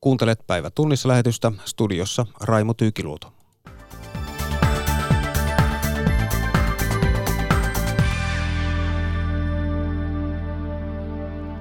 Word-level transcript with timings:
Kuuntelet 0.00 0.46
päivä 0.46 0.70
tunnissa 0.70 1.08
lähetystä 1.08 1.52
studiossa 1.64 2.26
Raimo 2.40 2.74
Tyykiluoto. 2.74 3.32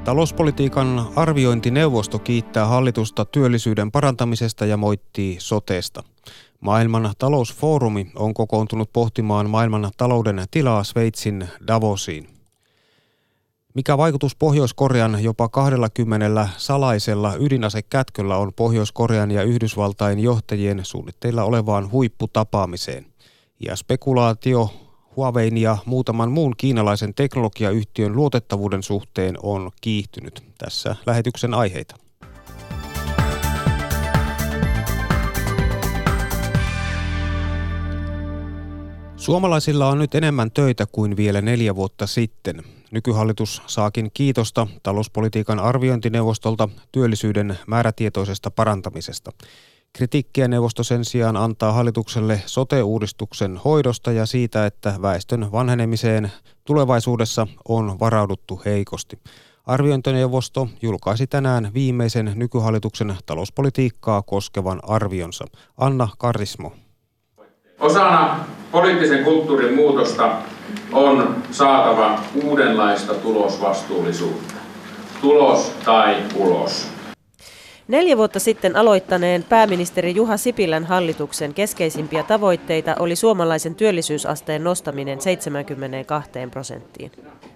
Talouspolitiikan 0.03 1.07
arviointineuvosto 1.15 2.19
kiittää 2.19 2.65
hallitusta 2.65 3.25
työllisyyden 3.25 3.91
parantamisesta 3.91 4.65
ja 4.65 4.77
moittii 4.77 5.35
soteesta. 5.39 6.03
Maailman 6.59 7.13
talousfoorumi 7.17 8.11
on 8.15 8.33
kokoontunut 8.33 8.93
pohtimaan 8.93 9.49
maailman 9.49 9.91
talouden 9.97 10.43
tilaa 10.51 10.83
Sveitsin 10.83 11.47
Davosiin. 11.67 12.38
Mikä 13.75 13.97
vaikutus 13.97 14.35
Pohjois-Korean 14.35 15.23
jopa 15.23 15.49
20 15.49 16.49
salaisella 16.57 17.35
ydinasekätköllä 17.39 18.37
on 18.37 18.53
Pohjois-Korean 18.53 19.31
ja 19.31 19.43
Yhdysvaltain 19.43 20.19
johtajien 20.19 20.79
suunnitteilla 20.83 21.43
olevaan 21.43 21.91
huipputapaamiseen? 21.91 23.05
Ja 23.59 23.75
spekulaatio 23.75 24.69
Huawein 25.15 25.57
ja 25.57 25.77
muutaman 25.85 26.31
muun 26.31 26.53
kiinalaisen 26.57 27.13
teknologiayhtiön 27.13 28.15
luotettavuuden 28.15 28.83
suhteen 28.83 29.37
on 29.43 29.71
kiihtynyt. 29.81 30.43
Tässä 30.57 30.95
lähetyksen 31.05 31.53
aiheita. 31.53 31.95
Suomalaisilla 39.15 39.87
on 39.87 39.99
nyt 39.99 40.15
enemmän 40.15 40.51
töitä 40.51 40.85
kuin 40.91 41.17
vielä 41.17 41.41
neljä 41.41 41.75
vuotta 41.75 42.07
sitten. 42.07 42.63
Nykyhallitus 42.91 43.61
saakin 43.67 44.11
kiitosta 44.13 44.67
talouspolitiikan 44.83 45.59
arviointineuvostolta 45.59 46.69
työllisyyden 46.91 47.57
määrätietoisesta 47.67 48.51
parantamisesta. 48.51 49.31
Kritiikkiä 49.93 50.47
neuvosto 50.47 50.83
sen 50.83 51.05
sijaan 51.05 51.37
antaa 51.37 51.71
hallitukselle 51.71 52.41
sote-uudistuksen 52.45 53.57
hoidosta 53.57 54.11
ja 54.11 54.25
siitä, 54.25 54.65
että 54.65 54.93
väestön 55.01 55.51
vanhenemiseen 55.51 56.31
tulevaisuudessa 56.65 57.47
on 57.67 57.99
varauduttu 57.99 58.61
heikosti. 58.65 59.19
Arviointineuvosto 59.65 60.67
julkaisi 60.81 61.27
tänään 61.27 61.71
viimeisen 61.73 62.31
nykyhallituksen 62.35 63.15
talouspolitiikkaa 63.25 64.21
koskevan 64.21 64.79
arvionsa. 64.83 65.45
Anna 65.77 66.07
Karismo. 66.17 66.71
Osana 67.79 68.45
poliittisen 68.71 69.23
kulttuurin 69.23 69.75
muutosta 69.75 70.37
on 70.93 71.43
saatava 71.51 72.19
uudenlaista 72.43 73.13
tulosvastuullisuutta. 73.13 74.53
Tulos 75.21 75.71
tai 75.85 76.15
ulos. 76.35 76.87
Neljä 77.87 78.17
vuotta 78.17 78.39
sitten 78.39 78.75
aloittaneen 78.75 79.43
pääministeri 79.43 80.15
Juha 80.15 80.37
Sipilän 80.37 80.85
hallituksen 80.85 81.53
keskeisimpiä 81.53 82.23
tavoitteita 82.23 82.95
oli 82.99 83.15
suomalaisen 83.15 83.75
työllisyysasteen 83.75 84.63
nostaminen 84.63 85.21
72 85.21 86.31
prosenttiin. 86.51 87.11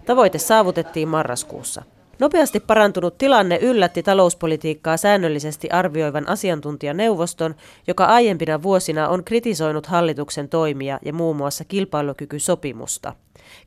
Tavoite 0.05 0.37
saavutettiin 0.37 1.07
marraskuussa. 1.07 1.83
Nopeasti 2.19 2.59
parantunut 2.59 3.17
tilanne 3.17 3.57
yllätti 3.61 4.03
talouspolitiikkaa 4.03 4.97
säännöllisesti 4.97 5.69
arvioivan 5.69 6.29
asiantuntijaneuvoston, 6.29 7.55
joka 7.87 8.05
aiempina 8.05 8.63
vuosina 8.63 9.09
on 9.09 9.23
kritisoinut 9.23 9.85
hallituksen 9.85 10.49
toimia 10.49 10.99
ja 11.05 11.13
muun 11.13 11.35
muassa 11.35 11.65
kilpailukykysopimusta, 11.65 13.13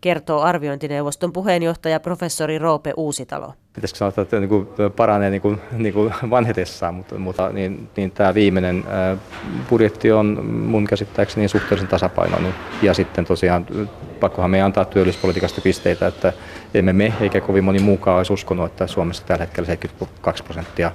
kertoo 0.00 0.41
arviointineuvoston 0.41 1.33
puheenjohtaja 1.33 2.00
professori 2.00 2.58
Roope 2.58 2.92
Uusitalo 2.97 3.52
pitäisikö 3.77 3.98
sanoa, 3.98 4.12
että 4.22 4.41
niin 4.41 4.48
kuin 4.48 4.69
paranee 4.97 5.30
niin 5.30 5.42
kuin, 5.42 5.61
niin 5.72 5.94
kuin 5.94 6.14
vanhetessaan, 6.30 6.94
mutta, 6.94 7.19
mutta 7.19 7.48
niin, 7.48 7.88
niin 7.97 8.11
tämä 8.11 8.34
viimeinen 8.34 8.84
budjetti 9.70 10.12
on 10.12 10.47
mun 10.47 10.84
käsittääkseni 10.84 11.41
niin 11.41 11.48
suhteellisen 11.48 11.88
tasapainoinen. 11.88 12.55
Ja 12.83 12.94
sitten 12.94 13.25
tosiaan 13.25 13.66
pakkohan 14.20 14.50
me 14.50 14.62
antaa 14.62 14.84
työllisyyspolitiikasta 14.84 15.60
pisteitä, 15.60 16.06
että 16.06 16.32
emme 16.75 16.93
me 16.93 17.12
eikä 17.20 17.41
kovin 17.41 17.65
moni 17.65 17.78
muukaan 17.78 18.16
olisi 18.16 18.32
uskonut, 18.32 18.66
että 18.66 18.87
Suomessa 18.87 19.26
tällä 19.26 19.44
hetkellä 19.44 19.66
72 19.66 20.44
prosenttia 20.44 20.93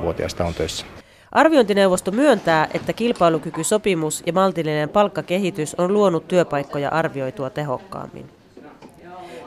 15-64-vuotiaista 0.00 0.44
on 0.44 0.54
töissä. 0.54 0.86
Arviointineuvosto 1.32 2.10
myöntää, 2.10 2.68
että 2.74 2.92
kilpailukykysopimus 2.92 4.22
ja 4.26 4.32
maltillinen 4.32 4.88
palkkakehitys 4.88 5.74
on 5.74 5.92
luonut 5.92 6.28
työpaikkoja 6.28 6.88
arvioitua 6.88 7.50
tehokkaammin. 7.50 8.30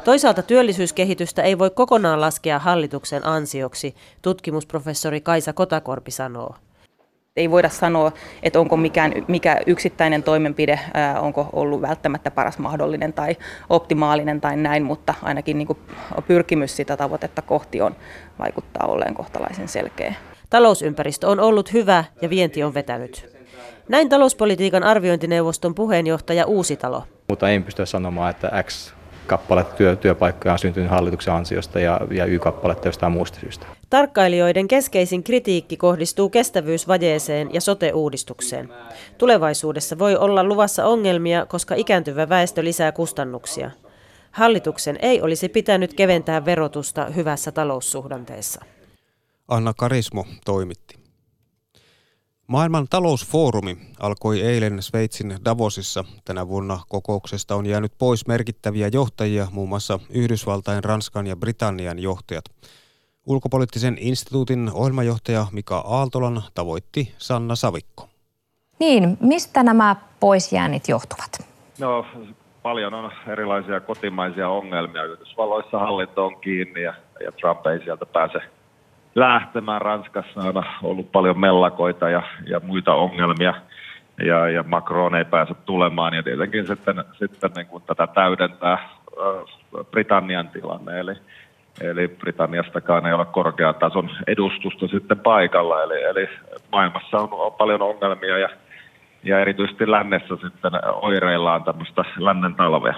Toisaalta 0.04 0.42
työllisyyskehitystä 0.42 1.42
ei 1.42 1.60
voi 1.60 1.70
kokonaan 1.70 2.22
laskea 2.22 2.60
hallituksen 2.60 3.26
ansioksi, 3.26 3.96
tutkimusprofessori 4.22 5.22
Kaisa 5.22 5.54
Kotakorpi 5.54 6.12
sanoo. 6.12 6.56
Ei 7.36 7.52
voida 7.52 7.70
sanoa, 7.70 8.12
että 8.44 8.60
onko 8.60 8.78
mikään, 8.78 9.14
mikä 9.28 9.62
yksittäinen 9.66 10.24
toimenpide, 10.24 10.80
onko 11.20 11.50
ollut 11.54 11.82
välttämättä 11.82 12.32
paras 12.32 12.58
mahdollinen 12.58 13.14
tai 13.14 13.38
optimaalinen 13.70 14.42
tai 14.42 14.58
näin, 14.58 14.84
mutta 14.84 15.14
ainakin 15.22 15.58
niin 15.58 15.78
pyrkimys 16.28 16.76
sitä 16.76 16.98
tavoitetta 16.98 17.42
kohti 17.42 17.82
on 17.82 17.96
vaikuttaa 18.40 18.88
olleen 18.88 19.14
kohtalaisen 19.14 19.68
selkeä. 19.68 20.14
Talousympäristö 20.50 21.28
on 21.28 21.40
ollut 21.40 21.74
hyvä 21.74 22.04
ja 22.22 22.30
vienti 22.30 22.64
on 22.64 22.74
vetänyt. 22.74 23.40
Näin 23.90 24.10
talouspolitiikan 24.10 24.84
arviointineuvoston 24.84 25.76
puheenjohtaja 25.76 26.46
Uusitalo. 26.46 27.04
Mutta 27.28 27.50
ei 27.50 27.60
pysty 27.60 27.86
sanomaan, 27.86 28.32
että 28.32 28.64
X 28.64 28.94
kappale 29.28 29.66
työ, 29.78 29.96
työpaikkoja 29.96 30.54
on 30.54 30.60
syntynyt 30.60 30.90
hallituksen 30.90 31.34
ansiosta 31.34 31.80
ja, 31.80 32.02
ja 32.12 32.26
Y-kappaletta 32.26 32.88
jostain 32.88 33.12
muusta 33.12 33.40
syystä. 33.40 33.66
Tarkkailijoiden 33.90 34.68
keskeisin 34.68 35.24
kritiikki 35.24 35.78
kohdistuu 35.78 36.30
kestävyysvajeeseen 36.30 37.54
ja 37.54 37.62
sote-uudistukseen. 37.62 38.70
Tulevaisuudessa 39.18 40.00
voi 40.00 40.16
olla 40.16 40.44
luvassa 40.44 40.86
ongelmia, 40.86 41.46
koska 41.46 41.76
ikääntyvä 41.76 42.30
väestö 42.30 42.64
lisää 42.64 42.92
kustannuksia. 42.92 43.72
Hallituksen 44.32 44.98
ei 45.02 45.22
olisi 45.22 45.50
pitänyt 45.50 45.94
keventää 45.94 46.46
verotusta 46.46 47.06
hyvässä 47.06 47.52
taloussuhdanteessa. 47.52 48.66
Anna 49.50 49.74
Karismo 49.74 50.26
toimitti. 50.46 50.96
Maailman 52.48 52.88
talousfoorumi 52.90 53.78
alkoi 54.00 54.42
eilen 54.42 54.82
Sveitsin 54.82 55.38
Davosissa. 55.46 56.04
Tänä 56.26 56.48
vuonna 56.48 56.80
kokouksesta 56.90 57.56
on 57.56 57.66
jäänyt 57.66 57.92
pois 57.98 58.28
merkittäviä 58.28 58.90
johtajia, 58.94 59.48
muun 59.52 59.70
muassa 59.70 60.00
Yhdysvaltain, 60.10 60.84
Ranskan 60.84 61.28
ja 61.28 61.36
Britannian 61.36 62.00
johtajat. 62.00 62.46
Ulkopoliittisen 63.26 63.98
instituutin 64.00 64.70
ohjelmajohtaja 64.74 65.46
Mika 65.52 65.78
Aaltolan 65.78 66.44
tavoitti 66.54 67.14
Sanna 67.18 67.56
Savikko. 67.56 68.10
Niin, 68.80 69.18
mistä 69.22 69.64
nämä 69.64 69.96
poisjäänit 70.20 70.88
johtuvat? 70.88 71.48
No, 71.80 72.06
paljon 72.64 72.94
on 72.94 73.12
erilaisia 73.28 73.80
kotimaisia 73.80 74.50
ongelmia. 74.50 75.04
Yhdysvalloissa 75.04 75.80
hallinto 75.80 76.26
on 76.26 76.40
kiinni 76.42 76.82
ja, 76.82 76.94
ja 77.24 77.32
Trump 77.32 77.68
ei 77.68 77.84
sieltä 77.84 78.06
pääse 78.06 78.40
lähtemään. 79.16 79.82
Ranskassa 79.82 80.42
on 80.42 80.64
ollut 80.84 81.12
paljon 81.12 81.40
mellakoita 81.40 82.10
ja, 82.10 82.24
ja 82.48 82.60
muita 82.64 82.94
ongelmia 82.94 83.54
ja, 84.26 84.50
ja 84.50 84.64
Macron 84.64 85.16
ei 85.16 85.26
pääse 85.26 85.54
tulemaan 85.54 86.14
ja 86.14 86.24
tietenkin 86.24 86.68
sitten, 86.68 87.04
sitten 87.20 87.52
niin 87.56 87.68
kuin 87.68 87.84
tätä 87.84 88.08
täydentää 88.08 88.74
äh, 88.74 88.80
Britannian 89.92 90.50
tilanne, 90.50 91.00
eli, 91.00 91.14
eli 91.82 92.08
Britanniastakaan 92.08 93.08
ei 93.08 93.14
ole 93.14 93.26
korkeatason 93.26 94.10
edustusta 94.28 94.88
sitten 94.88 95.20
paikalla, 95.20 95.84
eli, 95.84 96.04
eli 96.04 96.30
maailmassa 96.72 97.18
on, 97.18 97.30
on 97.32 97.54
paljon 97.54 97.82
ongelmia 97.82 98.38
ja, 98.38 98.50
ja 99.24 99.40
erityisesti 99.40 99.92
lännessä 99.92 100.36
sitten 100.36 100.72
oireillaan 101.02 101.64
tämmöistä 101.64 102.06
lännen 102.18 102.56
talvea. 102.56 102.94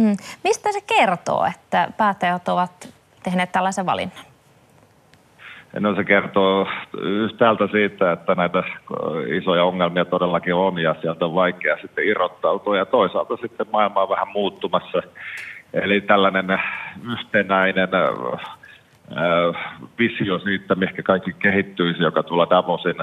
Hmm. 0.00 0.16
Mistä 0.44 0.72
se 0.72 0.80
kertoo, 0.80 1.46
että 1.54 1.88
päättäjät 1.96 2.48
ovat 2.48 2.88
tehneet 3.22 3.52
tällaisen 3.52 3.86
valinnan? 3.86 4.27
No 5.80 5.94
se 5.94 6.04
kertoo 6.04 6.66
yhtäältä 7.02 7.68
siitä, 7.72 8.12
että 8.12 8.34
näitä 8.34 8.62
isoja 9.26 9.64
ongelmia 9.64 10.04
todellakin 10.04 10.54
on 10.54 10.78
ja 10.78 10.94
sieltä 11.00 11.24
on 11.24 11.34
vaikea 11.34 11.76
sitten 11.82 12.04
irrottautua 12.04 12.76
ja 12.76 12.86
toisaalta 12.86 13.36
sitten 13.36 13.66
maailma 13.72 14.02
on 14.02 14.08
vähän 14.08 14.28
muuttumassa. 14.28 15.02
Eli 15.72 16.00
tällainen 16.00 16.60
yhtenäinen 17.12 17.88
visio 19.98 20.38
siitä, 20.38 20.74
mihin 20.74 21.04
kaikki 21.04 21.32
kehittyisi, 21.38 22.02
joka 22.02 22.22
tuolla 22.22 22.50
Davosin 22.50 22.96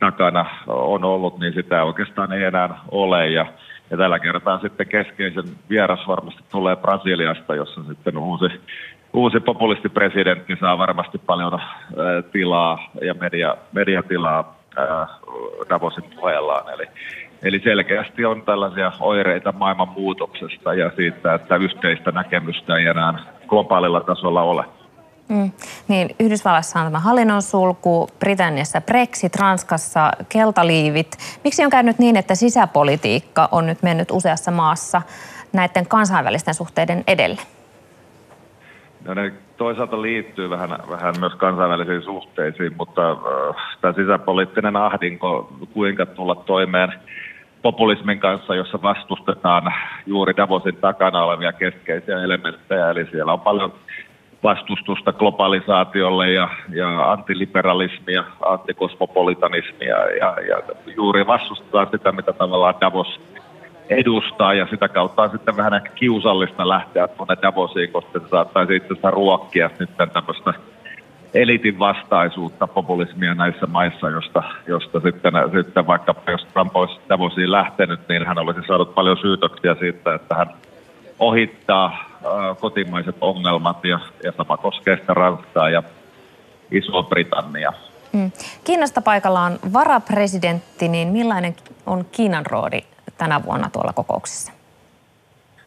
takana 0.00 0.46
on 0.66 1.04
ollut, 1.04 1.38
niin 1.38 1.52
sitä 1.52 1.84
oikeastaan 1.84 2.32
ei 2.32 2.44
enää 2.44 2.78
ole. 2.90 3.28
Ja, 3.28 3.46
ja 3.90 3.96
tällä 3.96 4.18
kertaa 4.18 4.58
sitten 4.58 4.88
keskeisen 4.88 5.44
vieras 5.70 6.08
varmasti 6.08 6.42
tulee 6.50 6.76
Brasiliasta, 6.76 7.54
jossa 7.54 7.82
sitten 7.84 8.18
uusi 8.18 8.46
uusi 9.16 9.40
populistipresidentti 9.40 10.56
saa 10.60 10.78
varmasti 10.78 11.18
paljon 11.18 11.54
äh, 11.54 11.64
tilaa 12.32 12.78
ja 13.02 13.14
media, 13.14 13.56
mediatilaa 13.72 14.56
äh, 14.78 15.08
Davosin 15.70 16.04
puheellaan. 16.20 16.74
Eli, 16.74 16.86
eli 17.42 17.60
selkeästi 17.64 18.24
on 18.24 18.42
tällaisia 18.42 18.92
oireita 19.00 19.52
maailman 19.52 19.88
muutoksesta 19.88 20.74
ja 20.74 20.90
siitä, 20.96 21.34
että 21.34 21.56
yhteistä 21.56 22.10
näkemystä 22.10 22.76
ei 22.76 22.86
enää 22.86 23.14
globaalilla 23.46 24.00
tasolla 24.00 24.42
ole. 24.42 24.64
Mm. 25.28 25.50
Niin, 25.88 26.16
Yhdysvalloissa 26.20 26.80
on 26.80 26.86
tämä 26.86 26.98
hallinnon 26.98 27.42
sulku, 27.42 28.08
Britanniassa 28.18 28.80
Brexit, 28.80 29.36
Ranskassa 29.36 30.12
keltaliivit. 30.28 31.16
Miksi 31.44 31.64
on 31.64 31.70
käynyt 31.70 31.98
niin, 31.98 32.16
että 32.16 32.34
sisäpolitiikka 32.34 33.48
on 33.52 33.66
nyt 33.66 33.82
mennyt 33.82 34.10
useassa 34.10 34.50
maassa 34.50 35.02
näiden 35.52 35.88
kansainvälisten 35.88 36.54
suhteiden 36.54 37.04
edelle? 37.06 37.55
No 39.06 39.14
ne 39.14 39.32
toisaalta 39.56 40.02
liittyy 40.02 40.50
vähän, 40.50 40.70
vähän 40.90 41.14
myös 41.20 41.34
kansainvälisiin 41.34 42.02
suhteisiin, 42.02 42.72
mutta 42.78 43.10
äh, 43.10 43.16
tämä 43.80 43.92
sisäpoliittinen 43.92 44.76
ahdinko, 44.76 45.52
kuinka 45.72 46.06
tulla 46.06 46.34
toimeen 46.34 46.92
populismin 47.62 48.18
kanssa, 48.20 48.54
jossa 48.54 48.82
vastustetaan 48.82 49.74
juuri 50.06 50.36
Davosin 50.36 50.76
takana 50.76 51.24
olevia 51.24 51.52
keskeisiä 51.52 52.22
elementtejä, 52.22 52.90
eli 52.90 53.06
siellä 53.10 53.32
on 53.32 53.40
paljon 53.40 53.72
vastustusta 54.42 55.12
globalisaatiolle 55.12 56.32
ja, 56.32 56.48
ja 56.72 57.12
antiliberalismia, 57.12 58.24
antikosmopolitanismia 58.40 59.96
ja, 59.96 60.36
ja 60.48 60.62
juuri 60.96 61.26
vastustetaan 61.26 61.88
sitä, 61.90 62.12
mitä 62.12 62.32
tavallaan 62.32 62.74
Davos 62.80 63.20
edustaa 63.88 64.54
ja 64.54 64.66
sitä 64.70 64.88
kautta 64.88 65.22
on 65.22 65.30
sitten 65.30 65.56
vähän 65.56 65.74
ehkä 65.74 65.90
kiusallista 65.94 66.68
lähteä 66.68 67.08
tuonne 67.08 67.36
Davosiin, 67.42 67.92
koska 67.92 68.20
se 68.20 68.28
saattaisi 68.28 68.76
itse 68.76 68.86
asiassa 68.86 69.10
ruokkia 69.10 69.70
sitten 69.78 70.10
tämmöistä 70.10 70.54
elitin 71.34 71.78
vastaisuutta, 71.78 72.66
populismia 72.66 73.34
näissä 73.34 73.66
maissa, 73.66 74.10
josta, 74.10 74.42
josta 74.66 75.00
sitten, 75.00 75.32
sitten 75.52 75.86
vaikka 75.86 76.14
jos 76.26 76.46
Trump 76.52 76.76
olisi 76.76 77.00
Davosiin 77.08 77.52
lähtenyt, 77.52 78.00
niin 78.08 78.26
hän 78.26 78.38
olisi 78.38 78.60
saanut 78.66 78.94
paljon 78.94 79.16
syytöksiä 79.16 79.76
siitä, 79.80 80.14
että 80.14 80.34
hän 80.34 80.46
ohittaa 81.18 81.86
äh, 81.86 82.56
kotimaiset 82.60 83.16
ongelmat 83.20 83.84
ja, 83.84 83.98
ja 84.24 84.32
sama 84.36 84.56
koskee 84.56 84.96
sitä 84.96 85.14
Ranskaa 85.14 85.70
ja 85.70 85.82
Iso-Britannia. 86.70 87.72
Mm. 88.12 88.32
Kiinasta 88.64 89.02
paikalla 89.02 89.42
on 89.42 89.58
varapresidentti, 89.72 90.88
niin 90.88 91.08
millainen 91.08 91.56
on 91.86 92.04
Kiinan 92.12 92.46
rooli 92.46 92.95
tänä 93.18 93.40
vuonna 93.44 93.70
tuolla 93.70 93.92
kokouksessa? 93.92 94.52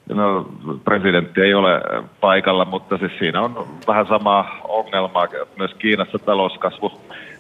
No, 0.10 0.50
presidentti 0.84 1.42
ei 1.42 1.54
ole 1.54 1.82
paikalla, 2.20 2.66
mutta 2.66 2.98
siis 2.98 3.12
siinä 3.20 3.42
on 3.42 3.68
vähän 3.88 4.08
sama 4.08 4.46
ongelma. 4.64 5.28
Myös 5.58 5.74
Kiinassa 5.74 6.20
talouskasvu 6.20 6.92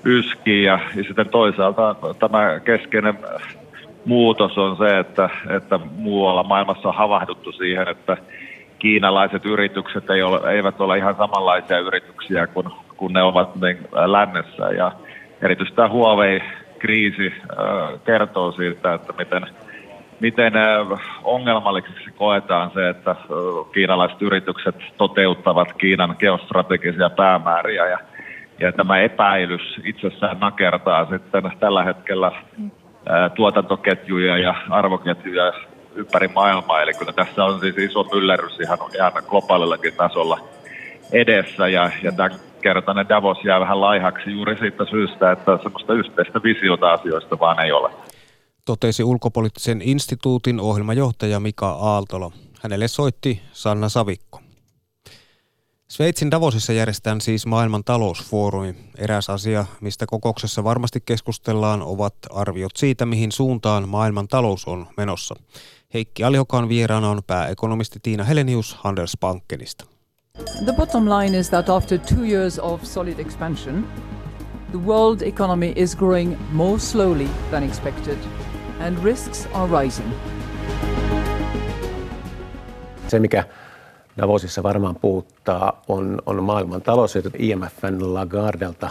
yskii 0.06 0.63
ja, 0.63 0.79
ja 0.95 1.03
sitten 1.03 1.29
toisaalta 1.29 1.95
tämä 2.19 2.59
keskeinen 2.59 3.17
muutos 4.06 4.57
on 4.57 4.77
se, 4.77 5.00
että, 5.00 5.29
että 5.50 5.79
muualla 5.95 6.44
maailmassa 6.44 6.88
on 6.88 6.95
havahduttu 6.95 7.51
siihen, 7.51 7.88
että 7.88 8.17
kiinalaiset 8.79 9.45
yritykset 9.45 10.09
ei 10.09 10.21
ole, 10.21 10.51
eivät 10.51 10.81
ole 10.81 10.97
ihan 10.97 11.15
samanlaisia 11.15 11.79
yrityksiä 11.79 12.47
kuin, 12.47 12.67
kuin 12.97 13.13
ne 13.13 13.23
ovat 13.23 13.56
niin 13.56 13.88
lännessä. 14.06 14.63
Ja 14.65 14.91
erityisesti 15.41 15.75
tämä 15.75 15.89
Huawei-kriisi 15.89 17.33
kertoo 18.06 18.51
siitä, 18.51 18.94
että 18.94 19.13
miten– 19.17 19.45
miten 20.19 20.54
ongelmalliseksi 21.24 22.12
koetaan 22.12 22.71
se, 22.74 22.89
että 22.89 23.16
kiinalaiset 23.74 24.21
yritykset 24.21 24.75
toteuttavat 24.98 25.74
Kiinan 25.74 26.16
geostrategisia 26.19 27.10
päämääriä 27.10 27.88
ja, 27.88 28.00
ja 28.60 28.71
tämä 28.71 29.00
epäilys 29.00 29.80
itsessään 29.83 30.39
nakertaa 30.39 31.06
sitten 31.06 31.51
tällä 31.60 31.83
hetkellä 31.83 32.31
tuotantoketjuja 33.36 34.38
ja 34.38 34.56
arvoketjuja 34.69 35.54
ympäri 35.95 36.27
maailmaa. 36.27 36.81
Eli 36.81 36.94
kyllä 36.94 37.13
tässä 37.13 37.45
on 37.45 37.60
siis 37.60 37.77
iso 37.77 38.04
myllerrys 38.04 38.60
ihan, 38.60 38.77
ihan 38.95 39.12
globaalillakin 39.27 39.94
tasolla 39.98 40.39
edessä 41.12 41.68
ja, 41.68 41.89
ja 42.04 42.12
tämä 42.12 42.30
kertainen 42.62 43.10
Davos 43.10 43.45
jää 43.45 43.60
vähän 43.60 43.81
laihaksi 43.81 44.31
juuri 44.31 44.57
siitä 44.57 44.86
syystä, 44.86 45.31
että 45.31 45.60
semmoista 45.63 45.94
yhteistä 45.94 46.44
visiota 46.44 46.94
asioista 46.94 47.39
vaan 47.39 47.60
ei 47.60 47.71
ole 47.71 47.92
totesi 48.65 49.03
ulkopoliittisen 49.03 49.81
instituutin 49.81 50.59
ohjelmajohtaja 50.59 51.39
Mika 51.39 51.69
Aaltola. 51.69 52.31
Hänelle 52.61 52.88
soitti 52.88 53.41
Sanna 53.53 53.89
Savikko. 53.89 54.41
Sveitsin 55.88 56.31
Davosissa 56.31 56.73
järjestetään 56.73 57.21
siis 57.21 57.45
maailman 57.45 57.83
talousfoorumi. 57.83 58.75
Eräs 58.97 59.29
asia, 59.29 59.65
mistä 59.81 60.06
kokouksessa 60.06 60.63
varmasti 60.63 61.01
keskustellaan, 61.06 61.81
ovat 61.81 62.13
arviot 62.29 62.71
siitä, 62.75 63.06
mihin 63.06 63.31
suuntaan 63.31 63.89
maailman 63.89 64.27
talous 64.27 64.65
on 64.65 64.88
menossa. 64.97 65.35
Heikki 65.94 66.23
Alihokan 66.23 66.69
vieraana 66.69 67.09
on 67.09 67.21
pääekonomisti 67.27 68.00
Tiina 68.03 68.23
Helenius 68.23 68.75
Handelsbankenista. 68.79 69.85
The 70.65 70.73
bottom 70.73 71.06
line 71.06 71.38
is 71.38 71.50
that 71.50 71.69
after 71.69 72.00
two 72.00 72.23
years 72.23 72.59
of 72.59 72.83
solid 72.83 73.19
expansion, 73.19 73.88
the 74.71 74.79
world 74.79 75.21
economy 75.21 75.73
is 75.75 75.95
growing 75.95 76.38
more 76.51 76.79
slowly 76.79 77.29
than 77.51 77.63
expected 77.63 78.17
and 78.80 79.04
risks 79.04 79.48
are 79.54 79.84
rising. 79.84 80.14
Se, 83.08 83.20
mikä 83.20 83.44
Davosissa 84.18 84.64
varmaan 84.64 84.96
puuttaa, 84.96 85.81
on, 85.88 86.22
on 86.26 86.44
maailman 86.44 86.81
talous, 86.81 87.16
IMFn 87.38 88.14
Lagardelta 88.14 88.90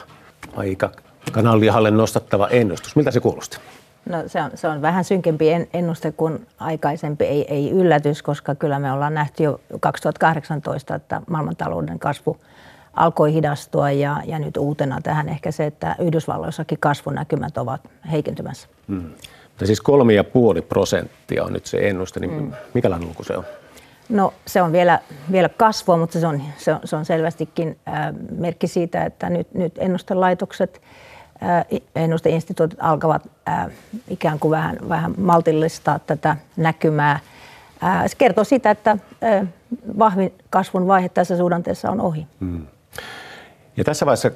aika 0.57 0.91
kanallihalle 1.33 1.91
nostattava 1.91 2.49
ennustus. 2.49 2.97
Miltä 2.97 3.11
se 3.11 3.21
kuulosti? 3.21 3.59
No, 4.09 4.23
se, 4.27 4.43
on, 4.43 4.51
se 4.55 4.69
on 4.69 4.83
vähän 4.83 5.05
synkempi 5.05 5.47
ennuste 5.73 6.13
kuin 6.13 6.47
aikaisempi, 6.59 7.25
ei, 7.25 7.55
ei 7.55 7.71
yllätys, 7.71 8.23
koska 8.23 8.55
kyllä 8.55 8.79
me 8.79 8.93
ollaan 8.93 9.15
nähty 9.15 9.43
jo 9.43 9.61
2018, 9.81 10.95
että 10.95 11.23
maailmantalouden 11.31 11.99
kasvu 11.99 12.37
alkoi 12.93 13.33
hidastua 13.33 13.91
ja, 13.91 14.23
ja 14.27 14.39
nyt 14.39 14.57
uutena 14.57 15.01
tähän 15.03 15.29
ehkä 15.29 15.51
se, 15.51 15.67
että 15.67 15.97
Yhdysvalloissakin 15.99 16.79
kasvunäkymät 16.79 17.59
ovat 17.59 17.81
heikentymässä. 18.11 18.69
Hmm. 18.89 19.11
Ja 19.61 19.67
siis 19.67 19.81
kolme 19.81 20.15
ja 20.15 20.25
puoli 20.25 20.63
prosenttia 20.63 21.45
on 21.45 21.53
nyt 21.53 21.67
se 21.67 21.89
ennuste, 21.89 22.21
niin 22.21 22.43
mm. 22.43 22.53
mikälainen 22.75 23.09
luku 23.09 23.25
se 23.25 23.37
on? 23.37 23.45
No 24.09 24.35
se 24.47 24.63
on 24.63 24.73
vielä, 24.73 25.01
vielä 25.33 25.49
kasvua, 25.49 25.97
mutta 25.97 26.21
se 26.21 26.27
on, 26.27 26.43
se 26.59 26.73
on, 26.73 26.81
se 26.85 26.97
on 26.97 27.05
selvästikin 27.05 27.79
äh, 27.89 27.95
merkki 28.39 28.67
siitä, 28.67 29.05
että 29.05 29.31
nyt, 29.31 29.55
nyt 29.55 29.73
ennustelaitokset, 29.79 30.81
äh, 31.43 31.65
ennusteinstituutit 31.97 32.79
alkavat 32.83 33.31
äh, 33.49 33.67
ikään 34.09 34.39
kuin 34.39 34.51
vähän, 34.51 34.79
vähän 34.89 35.15
maltillistaa 35.19 35.99
tätä 35.99 36.37
näkymää. 36.57 37.21
Äh, 37.85 38.07
se 38.07 38.17
kertoo 38.19 38.45
siitä, 38.45 38.71
että 38.71 38.91
äh, 38.91 39.49
vahvin 39.99 40.35
kasvun 40.51 40.87
vaihe 40.87 41.09
tässä 41.09 41.37
suhdanteessa 41.37 41.91
on 41.91 42.01
ohi. 42.01 42.27
Mm. 42.41 42.67
Ja 43.77 43.85
tässä 43.85 44.07
vaiheessa 44.07 44.31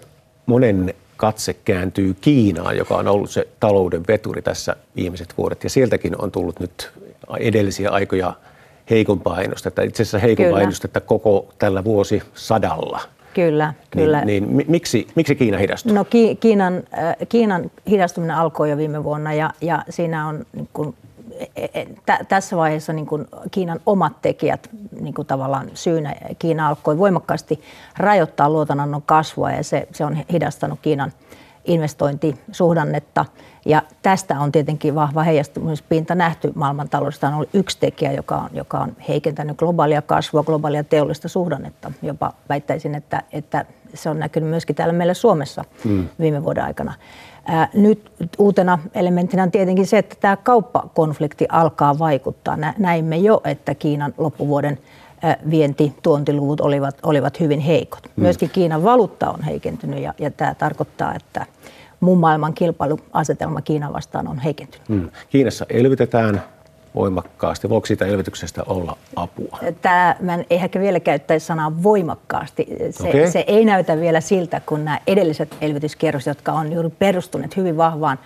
monen 0.47 0.95
katse 1.23 1.55
kääntyy 1.55 2.15
Kiinaan, 2.21 2.77
joka 2.77 2.97
on 2.97 3.09
ollut 3.09 3.31
se 3.31 3.49
talouden 3.61 4.03
veturi 4.09 4.43
tässä 4.43 4.77
viimeiset 4.97 5.35
vuodet. 5.39 5.65
Ja 5.65 5.71
sieltäkin 5.71 6.23
on 6.23 6.31
tullut 6.33 6.61
nyt 6.61 6.93
edellisiä 7.39 7.91
aikoja 7.91 8.33
heikompaa 8.91 9.41
ennustetta, 9.41 9.83
itse 9.83 10.03
asiassa 10.03 10.19
heikompaa 10.19 10.51
kyllä. 10.51 10.63
ennustetta 10.63 11.01
koko 11.01 11.49
tällä 11.59 11.85
vuosisadalla. 11.85 13.01
Kyllä, 13.35 13.75
kyllä. 13.91 14.25
Niin, 14.25 14.57
niin 14.57 14.71
miksi, 14.71 15.07
miksi 15.15 15.35
Kiina 15.35 15.59
hidastuu? 15.59 15.93
No 15.93 16.05
Kiinan, 16.41 16.75
äh, 16.99 17.17
Kiinan 17.29 17.71
hidastuminen 17.91 18.37
alkoi 18.37 18.71
jo 18.71 18.77
viime 18.77 19.05
vuonna 19.05 19.35
ja, 19.35 19.51
ja 19.61 19.85
siinä 19.91 20.27
on 20.29 20.47
niin 20.53 20.69
kuin 20.73 20.95
Tässä 22.29 22.57
vaiheessa 22.57 22.93
niin 22.93 23.07
kuin 23.07 23.27
Kiinan 23.51 23.81
omat 23.87 24.23
tekijät 24.23 24.71
niin 25.01 25.15
kuin 25.15 25.27
tavallaan 25.27 25.71
syynä. 25.75 26.15
Kiina 26.39 26.69
alkoi 26.69 26.99
voimakkaasti 26.99 27.63
rajoittaa 27.99 28.51
luotonannon 28.51 29.03
kasvua 29.03 29.51
ja 29.51 29.65
se, 29.65 29.89
se 29.93 30.05
on 30.05 30.17
hidastanut 30.33 30.79
Kiinan 30.83 31.13
investointisuhdannetta. 31.65 33.25
Ja 33.65 33.83
tästä 34.03 34.41
on 34.41 34.53
tietenkin 34.53 34.95
vahva 34.95 35.23
heijastumispinta 35.23 36.15
nähty 36.15 36.53
maailmantaloudesta. 36.55 37.29
On 37.29 37.35
ollut 37.35 37.55
yksi 37.55 37.79
tekijä, 37.81 38.13
joka 38.13 38.37
on, 38.37 38.51
joka 38.53 38.79
on 38.79 38.97
heikentänyt 39.09 39.57
globaalia 39.57 40.03
kasvua, 40.03 40.43
globaalia 40.43 40.85
teollista 40.85 41.29
suhdannetta. 41.29 41.93
Jopa 42.03 42.33
väittäisin, 42.49 42.95
että, 42.95 43.23
että 43.33 43.65
se 43.95 44.11
on 44.11 44.19
näkynyt 44.19 44.51
myöskin 44.51 44.77
täällä 44.77 44.93
meillä 44.93 45.15
Suomessa 45.15 45.65
mm. 45.85 46.09
viime 46.21 46.45
vuoden 46.45 46.65
aikana. 46.65 46.95
Nyt 47.75 48.13
uutena 48.39 48.79
elementtinä 48.95 49.43
on 49.43 49.51
tietenkin 49.51 49.87
se, 49.87 49.99
että 49.99 50.17
tämä 50.21 50.37
kauppakonflikti 50.37 51.47
alkaa 51.49 51.99
vaikuttaa. 51.99 52.57
Näimme 52.79 53.17
jo, 53.17 53.41
että 53.45 53.75
Kiinan 53.75 54.15
loppuvuoden 54.19 54.79
vienti, 55.51 55.95
tuontiluvut 56.03 56.61
olivat, 56.61 56.97
olivat 57.03 57.41
hyvin 57.41 57.61
heikot. 57.61 58.03
Mm. 58.17 58.23
Myöskin 58.23 58.51
Kiinan 58.51 58.85
valuutta 58.85 59.31
on 59.31 59.43
heikentynyt 59.43 60.01
ja, 60.01 60.15
ja 60.19 60.31
tämä 60.31 60.55
tarkoittaa, 60.55 61.15
että 61.15 61.47
muun 62.01 62.19
maailman 62.19 62.55
kilpailuasetelma 62.55 63.63
Kiinan 63.63 63.93
vastaan 63.93 64.29
on 64.29 64.39
heikentynyt. 64.39 64.89
Mm. 64.89 65.11
Kiinassa 65.31 65.67
elvytetään, 65.69 66.43
voimakkaasti? 66.95 67.69
Voiko 67.69 67.87
siitä 67.87 68.07
elvytyksestä 68.07 68.63
olla 68.67 68.97
apua? 69.17 69.59
Tämä, 69.83 70.17
mä 70.21 70.35
en 70.35 70.47
ehkä 70.51 70.81
vielä 70.81 71.01
käyttäisi 71.01 71.47
sanaa 71.47 71.83
voimakkaasti. 71.83 72.67
Se, 72.91 73.09
okay. 73.09 73.31
se 73.31 73.45
ei 73.47 73.65
näytä 73.65 74.01
vielä 74.01 74.21
siltä, 74.21 74.61
kun 74.67 74.85
nämä 74.85 74.99
edelliset 75.07 75.57
elvytyskierros, 75.61 76.27
jotka 76.27 76.53
on 76.53 76.73
juuri 76.73 76.91
perustuneet 76.91 77.57
hyvin 77.57 77.77
vahvaan 77.77 78.19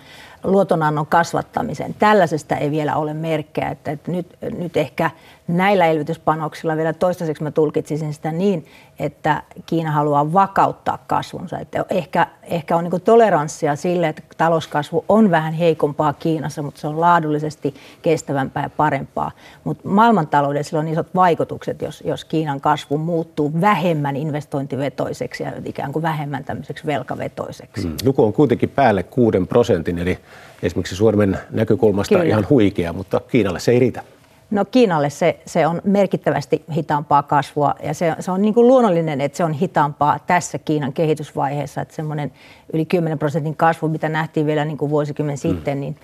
luotonannon 0.43 1.05
kasvattamiseen. 1.05 1.95
Tällaisesta 1.99 2.55
ei 2.55 2.71
vielä 2.71 2.95
ole 2.95 3.13
merkkejä, 3.13 3.69
että, 3.69 3.91
että 3.91 4.11
nyt, 4.11 4.37
nyt 4.57 4.77
ehkä 4.77 5.11
näillä 5.47 5.85
elvytyspanoksilla 5.85 6.77
vielä 6.77 6.93
toistaiseksi 6.93 7.43
mä 7.43 7.51
tulkitsisin 7.51 8.13
sitä 8.13 8.31
niin, 8.31 8.65
että 8.99 9.43
Kiina 9.65 9.91
haluaa 9.91 10.33
vakauttaa 10.33 10.97
kasvunsa. 11.07 11.59
Että 11.59 11.85
ehkä, 11.89 12.27
ehkä 12.43 12.75
on 12.75 12.83
niin 12.83 13.01
toleranssia 13.01 13.75
sille, 13.75 14.07
että 14.07 14.23
talouskasvu 14.37 15.05
on 15.09 15.31
vähän 15.31 15.53
heikompaa 15.53 16.13
Kiinassa, 16.13 16.61
mutta 16.61 16.81
se 16.81 16.87
on 16.87 17.01
laadullisesti 17.01 17.73
kestävämpää 18.01 18.63
ja 18.63 18.69
parempaa. 18.69 19.31
Mutta 19.63 19.89
maailmantaloudessa 19.89 20.79
on 20.79 20.87
isot 20.87 21.15
vaikutukset, 21.15 21.81
jos, 21.81 22.03
jos 22.05 22.25
Kiinan 22.25 22.61
kasvu 22.61 22.97
muuttuu 22.97 23.61
vähemmän 23.61 24.15
investointivetoiseksi 24.15 25.43
ja 25.43 25.51
ikään 25.65 25.91
kuin 25.93 26.03
vähemmän 26.03 26.43
tämmöiseksi 26.43 26.85
velkavetoiseksi. 26.85 27.87
Mm. 27.87 27.95
Luku 28.05 28.23
on 28.23 28.33
kuitenkin 28.33 28.69
päälle 28.69 29.03
6 29.03 29.37
prosentin, 29.49 29.97
eli 29.99 30.19
esimerkiksi 30.63 30.95
Suomen 30.95 31.37
näkökulmasta 31.51 32.15
Kyllä. 32.15 32.29
ihan 32.29 32.47
huikea, 32.49 32.93
mutta 32.93 33.21
Kiinalle 33.27 33.59
se 33.59 33.71
ei 33.71 33.79
riitä. 33.79 34.03
No 34.51 34.65
Kiinalle 34.65 35.09
se, 35.09 35.39
se 35.45 35.67
on 35.67 35.81
merkittävästi 35.83 36.63
hitaampaa 36.75 37.23
kasvua 37.23 37.75
ja 37.83 37.93
se, 37.93 38.15
se 38.19 38.31
on 38.31 38.41
niin 38.41 38.53
kuin 38.53 38.67
luonnollinen, 38.67 39.21
että 39.21 39.37
se 39.37 39.43
on 39.43 39.53
hitaampaa 39.53 40.19
tässä 40.27 40.57
Kiinan 40.57 40.93
kehitysvaiheessa, 40.93 41.81
että 41.81 41.95
semmoinen 41.95 42.31
yli 42.73 42.85
10 42.85 43.19
prosentin 43.19 43.55
kasvu, 43.55 43.87
mitä 43.87 44.09
nähtiin 44.09 44.45
vielä 44.45 44.65
niin 44.65 44.77
kuin 44.77 44.91
vuosikymmen 44.91 45.35
mm. 45.35 45.37
sitten, 45.37 45.79
niin 45.79 45.95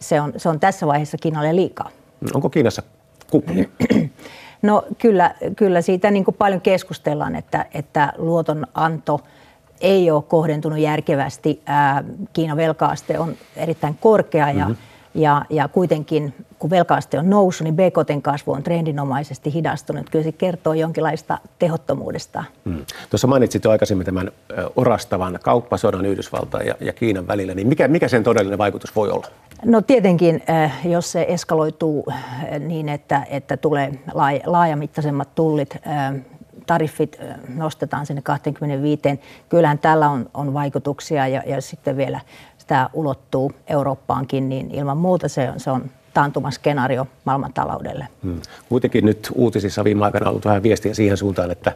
se 0.00 0.20
on, 0.20 0.32
se 0.36 0.48
on 0.48 0.60
tässä 0.60 0.86
vaiheessa 0.86 1.18
Kiinalle 1.18 1.56
liikaa. 1.56 1.90
Onko 2.34 2.50
Kiinassa 2.50 2.82
kuplia? 3.30 3.64
No 4.62 4.84
kyllä, 4.98 5.34
kyllä 5.56 5.82
siitä 5.82 6.10
niin 6.10 6.24
kuin 6.24 6.34
paljon 6.34 6.60
keskustellaan, 6.60 7.36
että, 7.36 7.66
että 7.74 8.12
luotonanto 8.16 9.20
ei 9.80 10.10
ole 10.10 10.22
kohdentunut 10.22 10.78
järkevästi. 10.78 11.62
Kiinan 12.32 12.56
velkaaste 12.56 13.18
on 13.18 13.34
erittäin 13.56 13.96
korkea 14.00 14.50
ja 14.50 14.68
mm-hmm 14.68 14.91
ja, 15.14 15.44
ja 15.50 15.68
kuitenkin, 15.68 16.34
kun 16.58 16.70
velkaaste 16.70 17.18
on 17.18 17.30
noussut, 17.30 17.64
niin 17.64 17.76
BKTn 17.76 18.22
kasvu 18.22 18.52
on 18.52 18.62
trendinomaisesti 18.62 19.54
hidastunut. 19.54 20.10
Kyllä 20.10 20.24
se 20.24 20.32
kertoo 20.32 20.74
jonkinlaista 20.74 21.38
tehottomuudesta. 21.58 22.44
Hmm. 22.64 22.84
Tuossa 23.10 23.26
mainitsit 23.26 23.64
jo 23.64 23.70
aikaisemmin 23.70 24.06
tämän 24.06 24.30
orastavan 24.76 25.38
kauppasodan 25.42 26.06
Yhdysvaltain 26.06 26.66
ja, 26.66 26.74
ja 26.80 26.92
Kiinan 26.92 27.28
välillä. 27.28 27.54
Niin 27.54 27.66
mikä, 27.66 27.88
mikä 27.88 28.08
sen 28.08 28.24
todellinen 28.24 28.58
vaikutus 28.58 28.96
voi 28.96 29.10
olla? 29.10 29.26
No 29.64 29.82
tietenkin, 29.82 30.42
jos 30.84 31.12
se 31.12 31.26
eskaloituu 31.28 32.06
niin, 32.58 32.88
että, 32.88 33.26
että 33.30 33.56
tulee 33.56 33.92
laajamittaisemmat 34.46 35.34
tullit, 35.34 35.76
tariffit 36.66 37.20
nostetaan 37.54 38.06
sinne 38.06 38.22
25, 38.22 39.02
kyllähän 39.48 39.78
tällä 39.78 40.08
on, 40.08 40.30
on 40.34 40.54
vaikutuksia 40.54 41.28
ja, 41.28 41.42
ja 41.46 41.60
sitten 41.60 41.96
vielä 41.96 42.20
tämä 42.72 42.88
ulottuu 42.92 43.52
Eurooppaankin, 43.66 44.48
niin 44.48 44.70
ilman 44.70 44.96
muuta 44.96 45.28
se 45.28 45.50
on, 45.50 45.60
se 45.60 45.70
on 45.70 45.90
taantumaskenaario 46.14 47.06
maailmantaloudelle. 47.24 48.08
Hmm. 48.22 48.40
Kuitenkin 48.68 49.06
nyt 49.06 49.30
uutisissa 49.34 49.84
viime 49.84 50.04
aikana 50.04 50.26
on 50.26 50.30
ollut 50.30 50.44
vähän 50.44 50.62
viestiä 50.62 50.94
siihen 50.94 51.16
suuntaan, 51.16 51.50
että, 51.50 51.72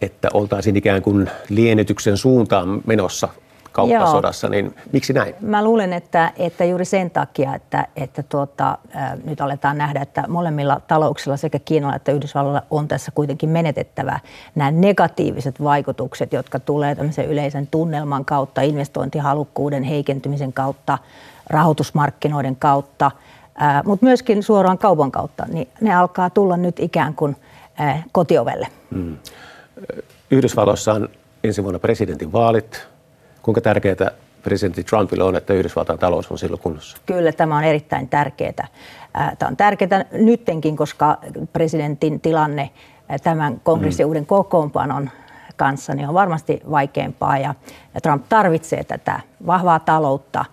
että 0.00 0.28
oltaisiin 0.34 0.76
ikään 0.76 1.02
kuin 1.02 1.30
liennytyksen 1.48 2.16
suuntaan 2.16 2.82
menossa 2.86 3.28
kauppasodassa, 3.76 4.46
Joo. 4.46 4.50
niin 4.50 4.74
miksi 4.92 5.12
näin? 5.12 5.34
Mä 5.40 5.64
luulen, 5.64 5.92
että, 5.92 6.32
että 6.36 6.64
juuri 6.64 6.84
sen 6.84 7.10
takia, 7.10 7.54
että, 7.54 7.86
että 7.96 8.22
tuota, 8.22 8.78
äh, 8.96 9.12
nyt 9.24 9.40
aletaan 9.40 9.78
nähdä, 9.78 10.00
että 10.00 10.24
molemmilla 10.28 10.80
talouksilla 10.88 11.36
sekä 11.36 11.58
Kiinalla 11.58 11.96
että 11.96 12.12
Yhdysvalloilla 12.12 12.62
on 12.70 12.88
tässä 12.88 13.12
kuitenkin 13.14 13.50
menetettävää 13.50 14.20
nämä 14.54 14.70
negatiiviset 14.70 15.62
vaikutukset, 15.62 16.32
jotka 16.32 16.58
tulee 16.58 16.94
tämmöisen 16.94 17.26
yleisen 17.26 17.66
tunnelman 17.66 18.24
kautta, 18.24 18.60
investointihalukkuuden 18.60 19.82
heikentymisen 19.82 20.52
kautta, 20.52 20.98
rahoitusmarkkinoiden 21.50 22.56
kautta, 22.56 23.10
äh, 23.62 23.84
mutta 23.84 24.06
myöskin 24.06 24.42
suoraan 24.42 24.78
kaupan 24.78 25.10
kautta, 25.10 25.46
niin 25.48 25.68
ne 25.80 25.94
alkaa 25.94 26.30
tulla 26.30 26.56
nyt 26.56 26.80
ikään 26.80 27.14
kuin 27.14 27.36
äh, 27.80 28.04
kotiovelle. 28.12 28.68
Hmm. 28.94 29.16
Yhdysvalloissa 30.30 30.92
on 30.92 31.08
ensi 31.44 31.62
vuonna 31.62 31.78
presidentin 31.78 32.32
vaalit 32.32 32.95
Kuinka 33.46 33.60
tärkeää 33.60 34.10
presidentti 34.42 34.84
Trumpille 34.84 35.24
on, 35.24 35.36
että 35.36 35.54
Yhdysvaltain 35.54 35.98
talous 35.98 36.30
on 36.30 36.38
silloin 36.38 36.62
kunnossa? 36.62 36.96
Kyllä, 37.06 37.32
tämä 37.32 37.56
on 37.56 37.64
erittäin 37.64 38.08
tärkeää. 38.08 38.68
Tämä 39.38 39.48
on 39.48 39.56
tärkeää 39.56 40.04
nyttenkin, 40.12 40.76
koska 40.76 41.18
presidentin 41.52 42.20
tilanne 42.20 42.70
tämän 43.22 43.60
kongressin 43.64 44.06
mm. 44.06 44.08
uuden 44.08 44.26
kokoonpanon 44.26 45.10
kanssa 45.56 45.94
niin 45.94 46.08
on 46.08 46.14
varmasti 46.14 46.60
vaikeampaa 46.70 47.38
ja, 47.38 47.54
ja 47.94 48.00
Trump 48.00 48.24
tarvitsee 48.28 48.84
tätä 48.84 49.20
vahvaa 49.46 49.78
taloutta 49.78 50.44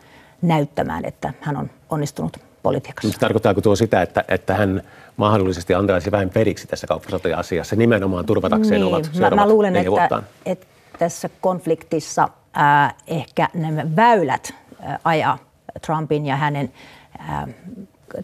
näyttämään, 0.41 1.05
että 1.05 1.33
hän 1.41 1.57
on 1.57 1.69
onnistunut 1.89 2.37
politiikassa. 2.63 3.19
Tarkoittaako 3.19 3.61
tuo 3.61 3.75
sitä, 3.75 4.01
että, 4.01 4.23
että 4.27 4.53
hän 4.53 4.81
mahdollisesti 5.17 5.73
antaisi 5.73 6.11
vähän 6.11 6.29
periksi 6.29 6.67
tässä 6.67 6.87
kauppasotaja-asiassa 6.87 7.75
nimenomaan 7.75 8.25
turvatakseen 8.25 8.81
niin, 8.81 8.93
omat 8.93 9.11
mä, 9.19 9.29
mä 9.29 9.47
luulen, 9.47 9.75
että, 9.75 10.23
että 10.45 10.72
tässä 11.03 11.29
konfliktissa– 11.41 12.29
äh, 12.57 12.95
ehkä 13.07 13.49
nämä 13.53 13.95
väylät 13.95 14.53
äh, 14.83 14.99
ajaa 15.03 15.37
Trumpin 15.85 16.25
ja 16.25 16.35
hänen 16.35 16.73
äh, 17.19 17.45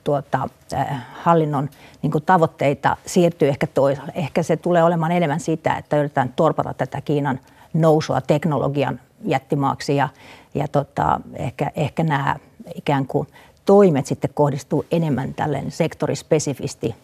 tuota, 0.04 0.50
äh, 0.74 1.06
hallinnon 1.14 1.70
niin 2.02 2.12
kuin 2.12 2.24
tavoitteita 2.24 2.98
siirtyy 3.06 3.50
ehkä 3.50 3.68
toisaalle. 3.68 4.12
Ehkä 4.16 4.44
se 4.44 4.58
tulee 4.58 4.84
olemaan 4.84 5.12
enemmän 5.12 5.40
sitä, 5.40 5.76
että 5.76 5.98
yritetään 5.98 6.34
torpata 6.36 6.74
tätä 6.74 7.02
Kiinan 7.02 7.40
nousua 7.74 8.22
teknologian 8.22 9.00
jättimaaksi 9.26 9.96
ja, 9.96 10.10
ja 10.54 10.68
tota, 10.68 11.22
ehkä, 11.34 11.72
ehkä 11.76 12.04
nämä 12.04 12.36
ikään 12.76 13.06
kuin 13.06 13.28
toimet 13.66 14.06
sitten 14.06 14.32
kohdistuu 14.34 14.86
enemmän 14.92 15.34
tällainen 15.34 15.72
sektorispesifisti 15.72 16.96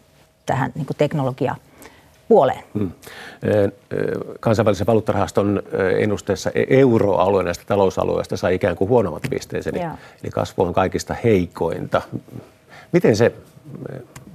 tähän 0.46 0.72
niin 0.74 0.86
kuin 0.86 0.96
puoleen. 2.28 2.64
Hmm. 2.74 2.90
Kansainvälisen 4.40 4.86
valuuttarahaston 4.86 5.62
ennusteessa 5.98 6.50
e- 6.54 6.66
euroalue 6.68 7.42
näistä 7.42 7.64
talousalueista 7.66 8.36
sai 8.36 8.54
ikään 8.54 8.76
kuin 8.76 8.88
huonommat 8.88 9.22
pisteeseen, 9.30 9.76
eli, 9.76 9.84
eli 10.22 10.30
kasvu 10.30 10.62
on 10.62 10.74
kaikista 10.74 11.14
heikointa. 11.24 12.02
Miten 12.92 13.16
se 13.16 13.32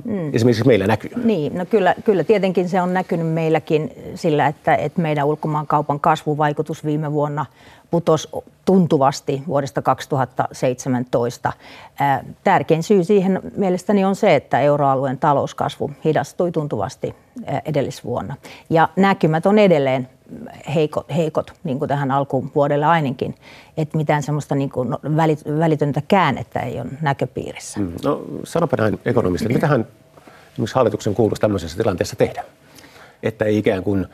mm. 0.04 0.36
esimerkiksi 0.36 0.68
meillä 0.68 0.88
näkyy? 0.88 1.12
Niin, 1.24 1.58
no 1.58 1.66
kyllä, 1.66 1.96
kyllä 2.06 2.24
tietenkin 2.24 2.70
se 2.70 2.82
on 2.82 2.94
näkynyt 2.94 3.28
meilläkin 3.28 3.92
sillä, 4.16 4.48
että, 4.48 4.76
että 4.76 5.02
meidän 5.02 5.28
ulkomaankaupan 5.28 6.00
kasvuvaikutus 6.00 6.86
viime 6.86 7.12
vuonna 7.12 7.46
putosi 7.92 8.30
tuntuvasti 8.66 9.44
vuodesta 9.48 9.82
2017. 9.82 11.54
Tärkein 12.44 12.84
syy 12.84 13.04
siihen 13.04 13.42
mielestäni 13.58 14.06
on 14.06 14.16
se, 14.16 14.36
että 14.36 14.60
euroalueen 14.60 15.18
talouskasvu 15.18 15.92
hidastui 16.06 16.52
tuntuvasti 16.52 17.16
edellisvuonna. 17.66 18.36
Ja 18.70 18.90
näkymät 18.96 19.46
on 19.46 19.60
edelleen 19.60 20.10
heikot, 20.76 21.16
heikot 21.16 21.54
niin 21.64 21.80
kuin 21.80 21.90
tähän 21.90 22.12
alkuvuodelle 22.12 22.86
ainakin, 22.86 23.36
että 23.78 23.98
mitään 23.98 24.24
semmoista 24.24 24.56
niin 24.56 24.70
kuin 24.70 24.90
välitöntä 25.60 26.02
käännettä 26.08 26.60
ei 26.60 26.80
ole 26.80 26.90
näköpiirissä. 27.02 27.80
Mm. 27.80 27.94
No 28.04 28.22
sanopa 28.44 28.78
näin 28.78 29.00
ekonomista, 29.06 29.50
mitä 29.50 29.68
hän 29.68 29.88
hallituksen 30.74 31.16
kuuluisi 31.16 31.42
tämmöisessä 31.42 31.78
tilanteessa 31.78 32.16
tehdä? 32.16 32.44
Että 33.24 33.46
ei 33.46 33.58
ikään 33.58 33.84
kuin 33.84 34.08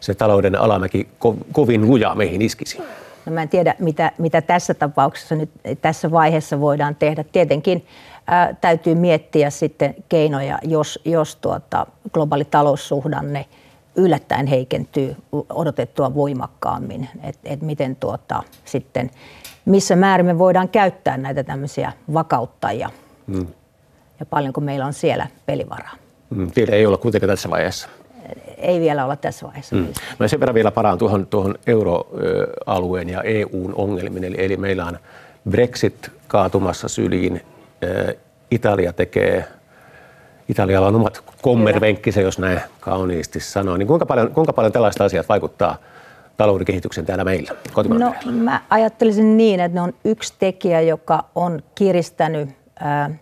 se 0.00 0.14
talouden 0.14 0.56
alamäki 0.56 1.08
ko- 1.24 1.44
kovin 1.52 1.86
luja 1.86 2.14
meihin 2.14 2.42
iskisi. 2.42 2.78
No 3.26 3.32
mä 3.32 3.42
en 3.42 3.48
tiedä, 3.48 3.74
mitä, 3.78 4.12
mitä 4.18 4.42
tässä 4.42 4.74
tapauksessa 4.74 5.34
nyt 5.34 5.50
tässä 5.80 6.10
vaiheessa 6.10 6.60
voidaan 6.60 6.94
tehdä. 6.94 7.24
Tietenkin 7.32 7.86
ää, 8.26 8.54
täytyy 8.60 8.94
miettiä 8.94 9.50
sitten 9.50 9.94
keinoja, 10.08 10.58
jos, 10.62 11.00
jos 11.04 11.36
tuota, 11.36 11.86
globaali 12.12 12.44
taloussuhdanne 12.44 13.46
yllättäen 13.96 14.46
heikentyy 14.46 15.16
odotettua 15.48 16.14
voimakkaammin, 16.14 17.08
että 17.22 17.40
et 17.44 17.62
miten 17.62 17.96
tuota, 17.96 18.42
sitten, 18.64 19.10
missä 19.64 19.96
määrin 19.96 20.26
me 20.26 20.38
voidaan 20.38 20.68
käyttää 20.68 21.16
näitä 21.16 21.44
tämmöisiä 21.44 21.92
vakauttajia 22.14 22.90
mm. 23.26 23.46
ja 24.20 24.26
paljonko 24.26 24.60
meillä 24.60 24.86
on 24.86 24.92
siellä 24.92 25.26
pelivaraa. 25.46 25.94
Mm, 26.30 26.50
ei 26.70 26.86
olla 26.86 26.96
kuitenkaan 26.96 27.30
tässä 27.30 27.50
vaiheessa 27.50 27.88
ei 28.58 28.80
vielä 28.80 29.04
olla 29.04 29.16
tässä 29.16 29.46
vaiheessa. 29.46 29.76
Mm. 29.76 29.86
Mä 30.18 30.28
sen 30.28 30.40
verran 30.40 30.54
vielä 30.54 30.70
paraan 30.70 30.98
tuohon, 30.98 31.26
tuohon 31.26 31.54
euroalueen 31.66 33.08
ja 33.08 33.22
EUn 33.22 33.74
ongelmiin. 33.74 34.24
Eli, 34.24 34.44
eli 34.44 34.56
meillä 34.56 34.84
on 34.84 34.98
Brexit 35.50 36.10
kaatumassa 36.28 36.88
syliin. 36.88 37.40
Italia 38.50 38.92
tekee, 38.92 39.44
Italialla 40.48 40.88
on 40.88 40.94
omat 40.94 41.22
kommervenkkisä, 41.42 42.20
jos 42.20 42.38
näin 42.38 42.60
kauniisti 42.80 43.40
sanoo. 43.40 43.76
Niin 43.76 43.88
kuinka 43.88 44.06
paljon, 44.06 44.30
kuinka 44.30 44.52
paljon 44.52 44.72
tällaista 44.72 45.04
asiat 45.04 45.28
vaikuttaa 45.28 45.76
talouden 46.36 46.64
kehityksen 46.64 47.06
täällä 47.06 47.24
meillä 47.24 47.52
No 47.98 48.14
mä 48.32 48.60
ajattelisin 48.70 49.36
niin, 49.36 49.60
että 49.60 49.74
ne 49.74 49.80
on 49.80 49.92
yksi 50.04 50.34
tekijä, 50.38 50.80
joka 50.80 51.24
on 51.34 51.62
kiristänyt 51.74 52.48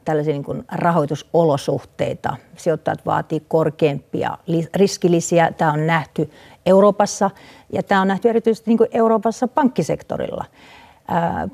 tällaisia 0.05 0.33
niin 0.33 0.45
kuin 0.45 0.65
rahoitusolosuhteita. 0.73 2.37
Sijoittajat 2.57 3.07
vaatii 3.07 3.43
korkeampia 3.49 4.39
riskilisiä. 4.75 5.53
Tämä 5.59 5.73
on 5.73 5.87
nähty 5.87 6.31
Euroopassa 6.67 7.31
ja 7.73 7.83
tämä 7.83 8.01
on 8.01 8.09
nähty 8.09 8.29
erityisesti 8.29 8.71
niin 8.71 8.79
kuin 8.79 8.91
Euroopassa 8.93 9.49
pankkisektorilla. 9.49 10.45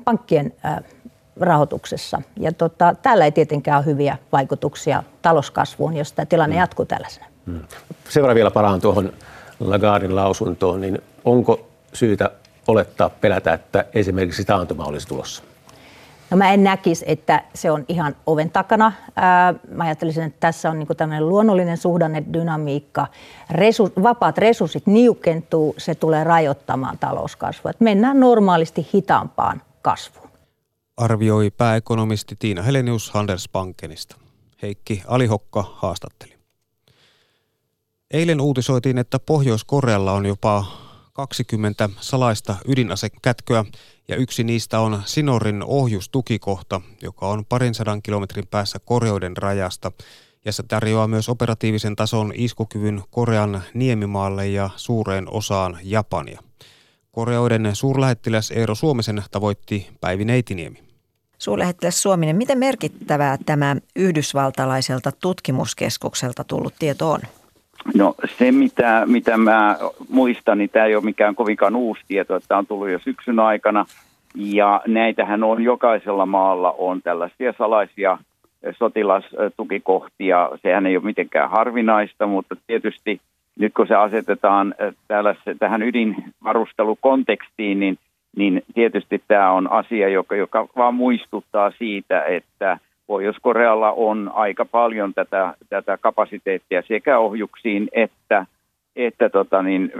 Pankkien 0.05 0.53
rahoituksessa. 1.39 2.21
Ja 2.39 2.51
tota, 2.51 2.95
täällä 3.01 3.25
ei 3.25 3.31
tietenkään 3.31 3.77
ole 3.77 3.85
hyviä 3.85 4.17
vaikutuksia 4.31 5.03
talouskasvuun, 5.21 5.95
jos 5.95 6.11
tämä 6.13 6.25
tilanne 6.25 6.55
mm. 6.55 6.59
jatkuu 6.59 6.85
tällaisena. 6.85 7.25
Mm. 7.45 7.61
Sen 8.09 8.23
verran 8.23 8.35
vielä 8.35 8.51
palaan 8.51 8.81
tuohon 8.81 9.13
Lagardin 9.59 10.15
lausuntoon, 10.15 10.81
niin 10.81 11.01
onko 11.25 11.67
syytä 11.93 12.31
olettaa, 12.67 13.09
pelätä, 13.09 13.53
että 13.53 13.85
esimerkiksi 13.93 14.45
taantuma 14.45 14.85
olisi 14.85 15.07
tulossa? 15.07 15.43
No 16.31 16.37
mä 16.37 16.53
en 16.53 16.63
näkisi, 16.63 17.05
että 17.07 17.43
se 17.53 17.71
on 17.71 17.85
ihan 17.87 18.15
oven 18.25 18.49
takana. 18.49 18.91
Ää, 19.15 19.53
mä 19.71 19.83
ajattelisin, 19.83 20.23
että 20.23 20.39
tässä 20.39 20.69
on 20.69 20.79
niinku 20.79 20.95
tämmöinen 20.95 21.29
luonnollinen 21.29 21.77
suhdannedynamiikka. 21.77 23.07
Resu, 23.51 23.91
vapaat 24.03 24.37
resurssit 24.37 24.87
niukentuu, 24.87 25.75
se 25.77 25.95
tulee 25.95 26.23
rajoittamaan 26.23 26.97
talouskasvua. 26.97 27.71
Et 27.71 27.79
mennään 27.79 28.19
normaalisti 28.19 28.87
hitaampaan 28.93 29.61
kasvuun. 29.81 30.28
Arvioi 30.99 31.51
pääekonomisti 31.51 32.35
Tiina 32.39 32.61
Helenius 32.61 33.11
Handelsbankenista. 33.11 34.15
Heikki 34.61 35.03
Alihokka 35.07 35.75
haastatteli. 35.75 36.33
Eilen 38.11 38.41
uutisoitiin, 38.41 38.97
että 38.97 39.19
Pohjois-Korealla 39.19 40.11
on 40.11 40.25
jopa 40.25 40.65
20 41.13 41.89
salaista 41.99 42.55
ydinasekätköä 42.67 43.65
ja 44.07 44.15
yksi 44.15 44.43
niistä 44.43 44.79
on 44.79 45.01
Sinorin 45.05 45.63
ohjustukikohta, 45.63 46.81
joka 47.01 47.27
on 47.27 47.45
parin 47.45 47.75
sadan 47.75 48.01
kilometrin 48.01 48.47
päässä 48.47 48.79
Koreoiden 48.79 49.37
rajasta 49.37 49.91
ja 50.45 50.51
se 50.51 50.63
tarjoaa 50.63 51.07
myös 51.07 51.29
operatiivisen 51.29 51.95
tason 51.95 52.33
iskukyvyn 52.35 53.03
Korean 53.09 53.63
niemimaalle 53.73 54.47
ja 54.47 54.69
suureen 54.75 55.29
osaan 55.31 55.79
Japania. 55.83 56.43
Koreoiden 57.11 57.75
suurlähettiläs 57.75 58.51
Eero 58.51 58.75
Suomisen 58.75 59.23
tavoitti 59.31 59.87
Päivi 60.01 60.25
Neitiniemi. 60.25 60.88
Suurlähettiläs 61.39 62.01
Suominen, 62.01 62.35
miten 62.35 62.57
merkittävää 62.57 63.37
tämä 63.45 63.75
yhdysvaltalaiselta 63.95 65.11
tutkimuskeskukselta 65.21 66.43
tullut 66.43 66.73
tieto 66.79 67.11
on? 67.11 67.19
No 67.95 68.15
se, 68.37 68.51
mitä, 68.51 69.03
mitä 69.05 69.37
mä 69.37 69.77
muistan, 70.09 70.57
niin 70.57 70.69
tämä 70.69 70.85
ei 70.85 70.95
ole 70.95 71.03
mikään 71.03 71.35
kovinkaan 71.35 71.75
uusi 71.75 72.01
tieto, 72.07 72.35
että 72.35 72.47
tämä 72.47 72.57
on 72.57 72.67
tullut 72.67 72.89
jo 72.89 72.99
syksyn 72.99 73.39
aikana. 73.39 73.85
Ja 74.35 74.81
näitähän 74.87 75.43
on 75.43 75.63
jokaisella 75.63 76.25
maalla 76.25 76.75
on 76.77 77.01
tällaisia 77.01 77.53
salaisia 77.57 78.17
sotilastukikohtia. 78.77 80.49
Sehän 80.61 80.85
ei 80.85 80.97
ole 80.97 81.05
mitenkään 81.05 81.49
harvinaista, 81.49 82.27
mutta 82.27 82.55
tietysti 82.67 83.21
nyt 83.59 83.73
kun 83.73 83.87
se 83.87 83.95
asetetaan 83.95 84.75
tähän 85.59 85.83
ydinvarustelukontekstiin, 85.83 87.79
niin, 87.79 87.97
niin 88.35 88.63
tietysti 88.73 89.23
tämä 89.27 89.51
on 89.51 89.71
asia, 89.71 90.09
joka, 90.09 90.35
joka 90.35 90.67
vaan 90.75 90.95
muistuttaa 90.95 91.71
siitä, 91.71 92.23
että– 92.23 92.77
Pohjois-Korealla 93.09 93.91
on 93.91 94.31
aika 94.33 94.65
paljon 94.65 95.13
tätä, 95.13 95.53
tätä 95.69 95.97
kapasiteettia 95.97 96.81
sekä 96.87 97.19
ohjuksiin 97.19 97.87
että, 97.91 98.45
että 98.95 99.29
tota 99.29 99.63
niin, 99.63 99.91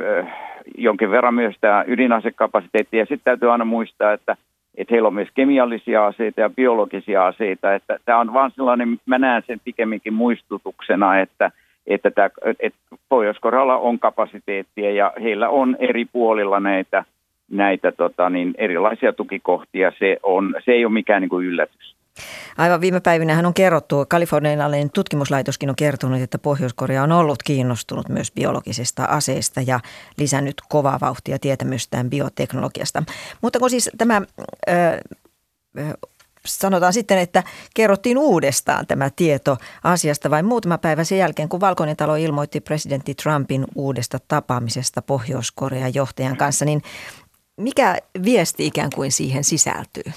jonkin 0.78 1.12
verran 1.12 1.34
myös 1.34 1.56
tämä 1.62 1.84
ydinasekapasiteetti. 1.88 2.98
Ja 2.98 3.06
sitten 3.06 3.24
täytyy 3.24 3.52
aina 3.52 3.66
muistaa, 3.66 4.14
että, 4.14 4.38
että 4.76 4.94
heillä 4.94 5.08
on 5.08 5.14
myös 5.14 5.28
kemiallisia 5.34 6.06
aseita 6.06 6.42
ja 6.42 6.50
biologisia 6.50 7.28
aseita. 7.28 7.74
Että 7.74 8.00
tämä 8.06 8.20
on 8.20 8.34
vaan 8.34 8.52
sellainen, 8.56 9.00
mä 9.06 9.18
näen 9.18 9.44
sen 9.48 9.60
pikemminkin 9.64 10.14
muistutuksena, 10.14 11.20
että, 11.20 11.52
että, 11.88 12.12
tämä, 12.12 12.30
että 12.60 12.80
Pohjois-Korealla 13.10 13.78
on 13.78 14.00
kapasiteettia 14.00 14.92
ja 14.92 15.14
heillä 15.22 15.50
on 15.50 15.76
eri 15.80 16.06
puolilla 16.06 16.60
näitä, 16.60 17.04
näitä 17.50 17.92
tota 17.92 18.30
niin, 18.30 18.54
erilaisia 18.58 19.14
tukikohtia. 19.14 19.92
Se, 20.00 20.18
on, 20.24 20.56
se 20.66 20.72
ei 20.72 20.86
ole 20.86 20.94
mikään 20.94 21.22
niin 21.22 21.30
kuin 21.30 21.46
yllätys. 21.46 21.96
Aivan 22.58 22.82
viime 22.82 23.00
päivinä 23.00 23.34
hän 23.36 23.46
on 23.46 23.54
kerrottu, 23.54 24.06
kalifornialainen 24.10 24.90
tutkimuslaitoskin 24.94 25.70
on 25.70 25.76
kertonut, 25.76 26.22
että 26.22 26.38
Pohjois-Korea 26.40 27.04
on 27.04 27.12
ollut 27.12 27.44
kiinnostunut 27.44 28.10
myös 28.10 28.32
biologisista 28.32 29.06
aseista 29.06 29.62
ja 29.68 29.80
lisännyt 30.18 30.56
kovaa 30.70 30.98
vauhtia 31.02 31.40
tietämystään 31.40 32.10
bioteknologiasta. 32.10 33.04
Mutta 33.42 33.60
kun 33.60 33.70
siis 33.70 33.90
tämä... 33.98 34.22
Sanotaan 36.46 36.94
sitten, 36.94 37.18
että 37.18 37.44
kerrottiin 37.76 38.18
uudestaan 38.18 38.88
tämä 38.88 39.10
tieto 39.16 39.58
asiasta 39.84 40.30
vain 40.30 40.46
muutama 40.46 40.78
päivä 40.78 41.04
sen 41.04 41.18
jälkeen, 41.18 41.50
kun 41.50 41.62
Valkoinen 41.62 41.98
talo 41.98 42.16
ilmoitti 42.16 42.62
presidentti 42.62 43.16
Trumpin 43.16 43.66
uudesta 43.76 44.18
tapaamisesta 44.28 45.02
Pohjois-Korean 45.02 45.94
johtajan 45.94 46.38
kanssa, 46.38 46.66
niin 46.66 46.82
mikä 47.60 47.96
viesti 48.26 48.66
ikään 48.66 48.90
kuin 48.96 49.12
siihen 49.12 49.44
sisältyy? 49.44 50.12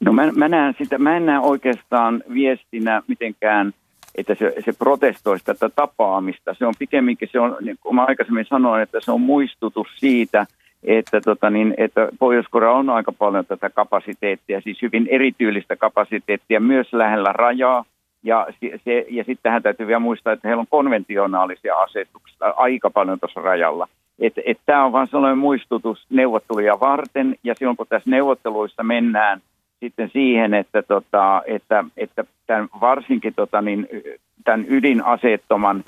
No 0.00 0.12
mä, 0.12 0.32
mä, 0.32 0.48
näen 0.48 0.74
sitä, 0.78 0.98
mä 0.98 1.16
en 1.16 1.26
näe 1.26 1.38
oikeastaan 1.38 2.22
viestinä 2.34 3.02
mitenkään, 3.08 3.72
että 4.14 4.34
se, 4.34 4.54
se 4.64 4.72
protestoisi 4.72 5.44
tätä 5.44 5.68
tapaamista. 5.68 6.54
Se 6.54 6.66
on 6.66 6.74
pikemminkin, 6.78 7.28
se 7.32 7.40
on, 7.40 7.56
niin 7.60 7.76
kuin 7.80 7.94
mä 7.94 8.04
aikaisemmin 8.04 8.46
sanoin, 8.48 8.82
että 8.82 9.00
se 9.00 9.12
on 9.12 9.20
muistutus 9.20 9.86
siitä, 9.96 10.46
että, 10.82 11.20
tota 11.20 11.50
niin, 11.50 11.74
että 11.76 12.08
Pohjois-Korea 12.18 12.70
on 12.70 12.90
aika 12.90 13.12
paljon 13.12 13.46
tätä 13.46 13.70
kapasiteettia, 13.70 14.60
siis 14.60 14.82
hyvin 14.82 15.08
erityylistä 15.10 15.76
kapasiteettia 15.76 16.60
myös 16.60 16.92
lähellä 16.92 17.32
rajaa. 17.32 17.84
Ja, 18.24 18.46
se, 18.84 19.06
ja 19.10 19.24
sitten 19.24 19.42
tähän 19.42 19.62
täytyy 19.62 19.86
vielä 19.86 19.98
muistaa, 19.98 20.32
että 20.32 20.48
heillä 20.48 20.60
on 20.60 20.66
konventionaalisia 20.70 21.74
asetuksia 21.74 22.50
aika 22.56 22.90
paljon 22.90 23.20
tuossa 23.20 23.40
rajalla. 23.40 23.88
Että 24.18 24.40
et, 24.44 24.58
tämä 24.66 24.84
on 24.84 24.92
vain 24.92 25.08
sellainen 25.08 25.38
muistutus 25.38 26.06
neuvotteluja 26.10 26.80
varten, 26.80 27.36
ja 27.44 27.54
silloin 27.54 27.76
kun 27.76 27.86
tässä 27.88 28.10
neuvotteluissa 28.10 28.82
mennään– 28.82 29.40
sitten 29.82 30.10
siihen, 30.12 30.54
että, 30.54 30.82
tota, 30.82 31.42
että, 31.46 31.84
että 31.96 32.24
tämän, 32.46 32.68
varsinkin 32.80 33.34
tota, 33.34 33.62
niin, 33.62 33.88
tämän 34.44 34.64
ydinaseettoman 34.68 35.84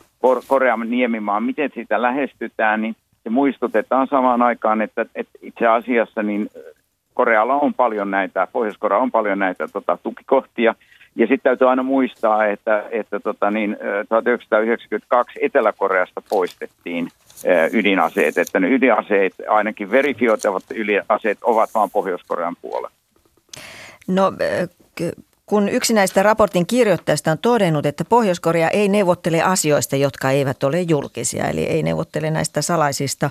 Korean 0.49 0.91
niemimaan, 0.91 1.43
miten 1.43 1.71
sitä 1.75 2.03
lähestytään, 2.03 2.83
niin 2.83 2.97
se 3.23 3.31
muistutetaan 3.31 4.07
samaan 4.07 4.43
aikaan, 4.43 4.83
että, 4.83 5.07
että 5.15 5.39
itse 5.43 5.67
asiassa 5.67 6.23
niin 6.23 6.51
Korealla 7.15 7.55
on 7.55 7.75
paljon 7.75 8.11
näitä, 8.11 8.49
Pohjois-Korea 8.53 8.99
on 8.99 9.11
paljon 9.11 9.39
näitä 9.39 9.69
tota, 9.69 9.99
tukikohtia. 10.03 10.75
Ja 11.17 11.27
sitten 11.27 11.51
täytyy 11.51 11.71
aina 11.71 11.83
muistaa, 11.83 12.47
että, 12.47 12.85
että 12.91 13.21
tota, 13.21 13.51
niin, 13.51 13.77
1992 14.09 15.39
Etelä-Koreasta 15.43 16.23
poistettiin 16.31 17.09
ydinaseet, 17.73 18.39
että 18.39 18.61
ne 18.61 18.69
ydinaseet, 18.69 19.33
ainakin 19.49 19.91
verifioitavat 19.91 20.65
ydinaseet, 20.75 21.39
ovat 21.43 21.71
vain 21.75 21.91
Pohjois-Korean 21.91 22.57
puolella. 22.63 22.91
No 24.07 24.33
kun 25.47 25.69
yksi 25.69 25.95
näistä 25.95 26.23
raportin 26.23 26.67
kirjoittajista 26.67 27.31
on 27.31 27.39
todennut, 27.39 27.87
että 27.87 28.05
Pohjois-Korea 28.05 28.71
ei 28.71 28.89
neuvottele 28.89 29.43
asioista, 29.43 29.97
jotka 29.97 30.31
eivät 30.31 30.65
ole 30.65 30.81
julkisia, 30.81 31.49
eli 31.49 31.65
ei 31.65 31.83
neuvottele 31.83 32.31
näistä 32.31 32.63
salaisista 32.63 33.31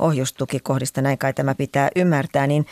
ohjustukikohdista, 0.00 1.02
näin 1.02 1.18
kai 1.18 1.32
tämä 1.32 1.54
pitää 1.54 1.88
ymmärtää, 1.96 2.46
niin 2.46 2.66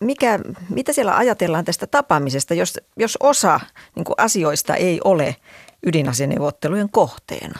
mikä, 0.00 0.38
mitä 0.68 0.92
siellä 0.92 1.16
ajatellaan 1.16 1.64
tästä 1.64 1.86
tapaamisesta, 1.86 2.54
jos, 2.54 2.80
jos 2.96 3.16
osa 3.20 3.60
niin 3.96 4.04
asioista 4.18 4.74
ei 4.74 5.00
ole 5.04 5.36
ydinaseneuvottelujen 5.86 6.88
kohteena? 6.90 7.58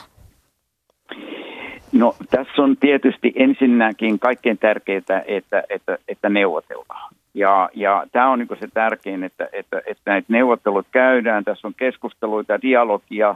No 1.94 2.14
tässä 2.30 2.62
on 2.62 2.76
tietysti 2.76 3.32
ensinnäkin 3.36 4.18
kaikkein 4.18 4.58
tärkeintä, 4.58 5.22
että, 5.26 5.62
että, 5.70 5.98
että 6.08 6.28
neuvotellaan. 6.28 7.14
Ja, 7.34 7.70
ja 7.74 8.06
tämä 8.12 8.30
on 8.30 8.38
niin 8.38 8.48
se 8.60 8.68
tärkein, 8.74 9.24
että, 9.24 9.48
että, 9.52 9.82
että 9.86 10.10
näitä 10.10 10.26
neuvottelut 10.28 10.86
käydään. 10.90 11.44
Tässä 11.44 11.68
on 11.68 11.74
keskusteluita, 11.76 12.62
dialogia 12.62 13.34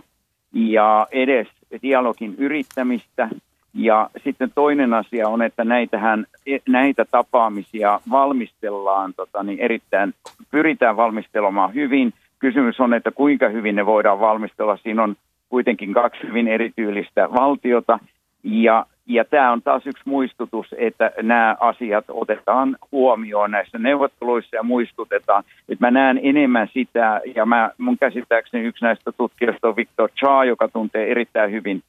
ja 0.53 1.07
edes 1.11 1.49
dialogin 1.83 2.35
yrittämistä. 2.39 3.29
Ja 3.75 4.11
sitten 4.25 4.53
toinen 4.55 4.95
asia 4.95 5.29
on, 5.29 5.43
että 5.43 5.65
näitähän, 5.65 6.27
näitä 6.69 7.05
tapaamisia 7.05 8.01
valmistellaan 8.11 9.15
tota, 9.15 9.43
niin 9.43 9.59
erittäin, 9.59 10.15
pyritään 10.51 10.97
valmistelemaan 10.97 11.75
hyvin. 11.75 12.13
Kysymys 12.39 12.81
on, 12.81 12.95
että 12.95 13.11
kuinka 13.11 13.49
hyvin 13.49 13.77
ne 13.77 13.87
voidaan 13.87 14.21
valmistella. 14.21 14.77
Siinä 14.77 15.03
on 15.03 15.17
kuitenkin 15.49 15.95
kaksi 15.95 16.23
hyvin 16.23 16.49
erityylistä 16.49 17.29
valtiota. 17.33 17.99
Ja 18.43 18.87
ja 19.09 19.25
tämä 19.25 19.53
on 19.53 19.63
taas 19.63 19.87
yksi 19.87 20.03
muistutus, 20.05 20.67
että 20.79 21.13
nämä 21.23 21.57
asiat 21.61 22.05
otetaan 22.09 22.77
huomioon 22.93 23.51
näissä 23.51 23.79
neuvotteluissa 23.79 24.57
ja 24.57 24.63
muistutetaan. 24.63 25.45
Että 25.69 25.87
mä 25.87 25.91
näen 25.91 26.21
enemmän 26.23 26.69
sitä, 26.73 27.21
ja 27.35 27.47
mä, 27.47 27.71
mun 27.79 27.99
käsittääkseni 27.99 28.65
yksi 28.65 28.85
näistä 28.85 29.13
tutkijoista 29.13 29.69
on 29.69 29.77
Victor 29.77 30.11
Cha, 30.19 30.45
joka 30.45 30.69
tuntee 30.69 31.11
erittäin 31.11 31.53
hyvin 31.53 31.83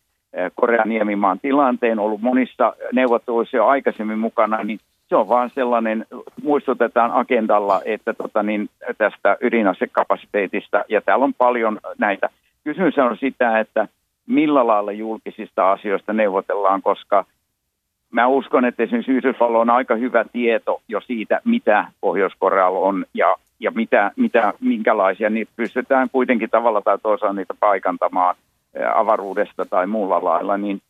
Korean 0.56 0.90
niemimaan 0.90 1.40
tilanteen, 1.40 2.00
ollut 2.00 2.22
monissa 2.22 2.74
neuvotteluissa 2.94 3.58
jo 3.58 3.66
aikaisemmin 3.66 4.20
mukana, 4.20 4.64
niin 4.64 4.80
se 5.10 5.16
on 5.16 5.30
vaan 5.30 5.50
sellainen, 5.56 6.06
muistutetaan 6.44 7.12
agendalla, 7.12 7.82
että 7.86 8.14
tota 8.14 8.44
niin, 8.44 8.70
tästä 8.98 9.38
ydinasekapasiteetista, 9.42 10.84
ja 10.90 11.02
täällä 11.02 11.26
on 11.26 11.34
paljon 11.34 11.80
näitä. 11.98 12.30
Kysymys 12.64 12.98
on 12.98 13.18
sitä, 13.18 13.60
että 13.60 13.88
millä 14.30 14.68
lailla 14.68 14.92
julkisista 14.92 15.72
asioista 15.72 16.14
neuvotellaan, 16.14 16.82
koska 16.82 17.26
mä 18.12 18.28
uskon, 18.28 18.66
että 18.66 18.84
esimerkiksi 18.84 19.12
Yhdysvalloilla 19.12 19.62
on 19.62 19.78
aika 19.78 19.96
hyvä 19.96 20.26
tieto 20.34 20.82
jo 20.88 21.02
siitä, 21.02 21.42
mitä 21.46 21.86
Pohjois-Korealla 22.02 22.80
on 22.80 23.06
ja, 23.14 23.36
ja 23.60 23.72
mitä, 23.72 24.12
mitä, 24.16 24.54
minkälaisia, 24.60 25.30
niin 25.30 25.48
pystytään 25.56 26.10
kuitenkin 26.12 26.50
tavalla 26.50 26.82
tai 26.82 26.98
toisaalta 27.04 27.34
niitä 27.34 27.54
paikantamaan 27.60 28.36
avaruudesta 28.96 29.66
tai 29.66 29.88
muulla 29.88 30.24
lailla, 30.24 30.58
niin, 30.58 30.82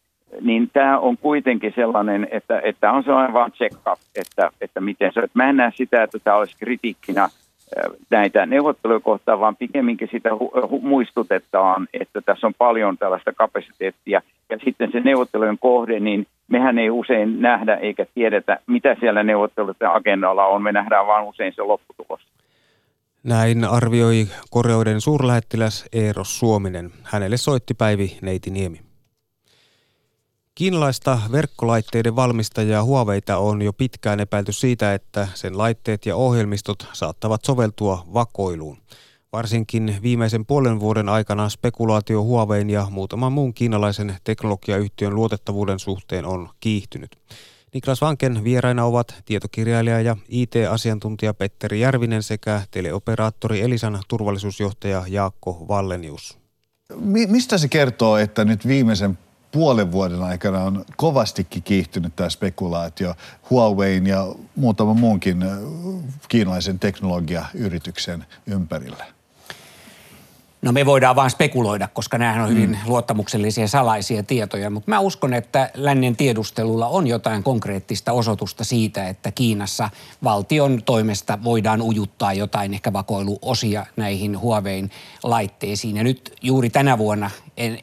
niin 0.41 0.69
tämä 0.73 0.99
on 0.99 1.17
kuitenkin 1.17 1.73
sellainen, 1.75 2.27
että, 2.31 2.61
että 2.63 2.91
on 2.91 3.03
sellainen 3.03 3.33
vaan 3.33 3.51
check 3.51 3.77
up, 3.91 3.99
että, 4.15 4.51
että 4.61 4.81
miten 4.81 5.13
se, 5.13 5.19
että 5.19 5.39
mä 5.39 5.49
en 5.49 5.57
näe 5.57 5.71
sitä, 5.75 6.03
että 6.03 6.19
tämä 6.23 6.37
olisi 6.37 6.57
kritiikkinä 6.59 7.29
näitä 8.09 8.45
neuvotteluja 8.45 8.99
kohtaan, 8.99 9.39
vaan 9.39 9.55
pikemminkin 9.55 10.09
sitä 10.11 10.29
hu- 10.29 10.81
muistutetaan, 10.81 11.87
että 11.93 12.21
tässä 12.21 12.47
on 12.47 12.53
paljon 12.57 12.97
tällaista 12.97 13.33
kapasiteettia. 13.33 14.21
Ja 14.49 14.57
sitten 14.63 14.91
se 14.91 14.99
neuvottelujen 14.99 15.57
kohde, 15.59 15.99
niin 15.99 16.27
mehän 16.47 16.79
ei 16.79 16.89
usein 16.89 17.41
nähdä 17.41 17.75
eikä 17.75 18.05
tiedetä, 18.15 18.59
mitä 18.67 18.95
siellä 18.99 19.23
neuvottelujen 19.23 19.75
agendalla 19.81 20.45
on. 20.45 20.63
Me 20.63 20.71
nähdään 20.71 21.07
vain 21.07 21.27
usein 21.27 21.53
se 21.55 21.61
lopputulos. 21.61 22.21
Näin 23.23 23.65
arvioi 23.65 24.27
Koreoiden 24.49 25.01
suurlähettiläs 25.01 25.85
Eeros 25.93 26.39
Suominen. 26.39 26.89
Hänelle 27.03 27.37
soitti 27.37 27.73
Päivi 27.73 28.17
Neitiniemi. 28.21 28.88
Kiinalaista 30.59 31.19
verkkolaitteiden 31.31 32.15
valmistajaa 32.15 32.83
Huaweita 32.83 33.37
on 33.37 33.61
jo 33.61 33.73
pitkään 33.73 34.19
epäilty 34.19 34.51
siitä, 34.51 34.93
että 34.93 35.27
sen 35.33 35.57
laitteet 35.57 36.05
ja 36.05 36.15
ohjelmistot 36.15 36.87
saattavat 36.93 37.45
soveltua 37.45 38.03
vakoiluun. 38.13 38.77
Varsinkin 39.33 39.97
viimeisen 40.01 40.45
puolen 40.45 40.79
vuoden 40.79 41.09
aikana 41.09 41.49
spekulaatio 41.49 42.23
Huawein 42.23 42.69
ja 42.69 42.87
muutaman 42.91 43.31
muun 43.31 43.53
kiinalaisen 43.53 44.15
teknologiayhtiön 44.23 45.15
luotettavuuden 45.15 45.79
suhteen 45.79 46.25
on 46.25 46.49
kiihtynyt. 46.59 47.11
Niklas 47.73 48.01
Vanken 48.01 48.43
vieraina 48.43 48.85
ovat 48.85 49.15
tietokirjailija 49.25 50.01
ja 50.01 50.17
IT-asiantuntija 50.29 51.33
Petteri 51.33 51.79
Järvinen 51.79 52.23
sekä 52.23 52.61
teleoperaattori 52.71 53.61
Elisan 53.61 53.99
turvallisuusjohtaja 54.07 55.03
Jaakko 55.07 55.65
Vallenius. 55.67 56.37
mistä 57.27 57.57
se 57.57 57.67
kertoo, 57.67 58.17
että 58.17 58.45
nyt 58.45 58.67
viimeisen 58.67 59.17
puolen 59.51 59.91
vuoden 59.91 60.23
aikana 60.23 60.63
on 60.63 60.85
kovastikin 60.97 61.63
kiihtynyt 61.63 62.15
tämä 62.15 62.29
spekulaatio 62.29 63.15
Huawein 63.49 64.07
ja 64.07 64.27
muutaman 64.55 64.99
muunkin 64.99 65.45
kiinalaisen 66.27 66.79
teknologiayrityksen 66.79 68.25
ympärillä? 68.47 69.18
No 70.61 70.71
me 70.71 70.85
voidaan 70.85 71.15
vain 71.15 71.29
spekuloida, 71.29 71.87
koska 71.87 72.17
nämä 72.17 72.43
on 72.43 72.49
hyvin 72.49 72.69
mm. 72.69 72.77
luottamuksellisia 72.85 73.67
salaisia 73.67 74.23
tietoja, 74.23 74.69
mutta 74.69 74.91
mä 74.91 74.99
uskon, 74.99 75.33
että 75.33 75.69
lännen 75.73 76.15
tiedustelulla 76.15 76.87
on 76.87 77.07
jotain 77.07 77.43
konkreettista 77.43 78.11
osoitusta 78.11 78.63
siitä, 78.63 79.07
että 79.07 79.31
Kiinassa 79.31 79.89
valtion 80.23 80.83
toimesta 80.83 81.39
voidaan 81.43 81.81
ujuttaa 81.81 82.33
jotain 82.33 82.73
ehkä 82.73 82.93
vakoiluosia 82.93 83.85
näihin 83.95 84.39
Huawein 84.39 84.91
laitteisiin. 85.23 85.97
Ja 85.97 86.03
nyt 86.03 86.33
juuri 86.41 86.69
tänä 86.69 86.97
vuonna 86.97 87.31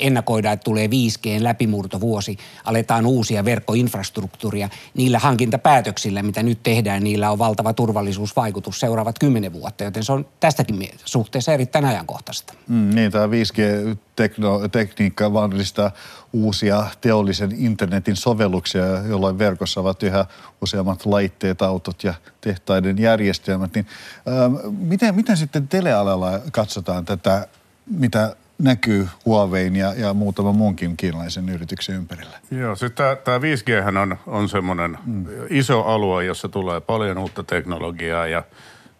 ennakoidaan, 0.01 0.55
että 0.55 0.65
tulee 0.65 0.87
5G 0.87 1.43
läpimurtovuosi, 1.43 2.37
aletaan 2.65 3.07
uusia 3.07 3.45
verkkoinfrastruktuuria. 3.45 4.69
Niillä 4.95 5.19
hankintapäätöksillä, 5.19 6.23
mitä 6.23 6.43
nyt 6.43 6.63
tehdään, 6.63 7.05
niillä 7.05 7.31
on 7.31 7.39
valtava 7.39 7.73
turvallisuusvaikutus 7.73 8.81
seuraavat 8.81 9.19
kymmenen 9.19 9.53
vuotta, 9.53 9.85
joten 9.85 10.05
se 10.05 10.13
on 10.13 10.27
tästäkin 10.41 10.89
suhteessa 11.05 11.53
erittäin 11.53 11.85
ajankohtaista. 11.85 12.55
Mm, 12.69 12.95
niin, 12.95 13.13
tämä 13.13 13.27
5G-tekniikka 13.27 15.31
mahdollistaa 15.31 15.91
uusia 16.33 16.87
teollisen 17.01 17.51
internetin 17.57 18.17
sovelluksia, 18.17 18.85
jolloin 19.09 19.39
verkossa 19.39 19.81
ovat 19.81 20.03
yhä 20.03 20.27
useammat 20.63 21.07
laitteet, 21.07 21.63
autot 21.63 22.05
ja 22.05 22.15
tehtaiden 22.41 22.99
järjestelmät. 22.99 23.75
Niin, 23.75 23.87
ähm, 24.29 24.77
miten, 24.79 25.15
miten 25.15 25.37
sitten 25.37 25.69
telealalla 25.69 26.41
katsotaan 26.53 27.05
tätä, 27.05 27.47
mitä 27.91 28.37
näkyy 28.59 29.09
Huawein 29.25 29.77
ja, 29.77 29.95
ja 29.95 30.15
muutaman 30.15 30.55
muunkin 30.55 30.97
kiinalaisen 30.97 31.49
yrityksen 31.49 31.95
ympärillä? 31.95 32.39
Joo, 32.51 32.77
siis 32.77 32.93
tämä 33.25 33.39
5G 33.39 33.99
on, 33.99 34.17
on 34.27 34.49
semmoinen 34.49 34.99
mm. 35.07 35.27
iso 35.51 35.83
alue, 35.83 36.25
jossa 36.25 36.49
tulee 36.49 36.81
paljon 36.81 37.19
uutta 37.19 37.43
teknologiaa 37.43 38.27
ja 38.27 38.43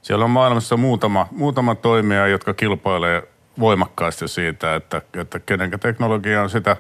siellä 0.03 0.25
on 0.25 0.31
maailmassa 0.31 0.77
muutama, 0.77 1.29
muutama 1.31 1.75
toimija, 1.75 2.27
jotka 2.27 2.55
kilpailee 2.55 3.23
voimakkaasti 3.59 4.29
siitä, 4.29 4.75
että, 4.75 5.03
että 5.15 5.39
kenen 5.39 5.71
teknologia 5.81 6.43
on 6.43 6.51
sitä 6.51 6.77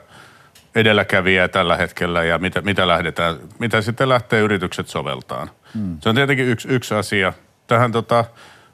edelläkävijää 0.74 1.48
tällä 1.48 1.76
hetkellä 1.76 2.24
ja 2.24 2.38
mitä, 2.38 2.60
mitä, 2.60 2.88
lähdetään, 2.88 3.36
mitä 3.58 3.82
sitten 3.82 4.08
lähtee 4.08 4.40
yritykset 4.40 4.88
soveltaan. 4.88 5.50
Hmm. 5.74 5.96
Se 6.00 6.08
on 6.08 6.14
tietenkin 6.14 6.46
yksi, 6.46 6.68
yksi 6.68 6.94
asia. 6.94 7.32
Tähän 7.66 7.92
tota, 7.92 8.24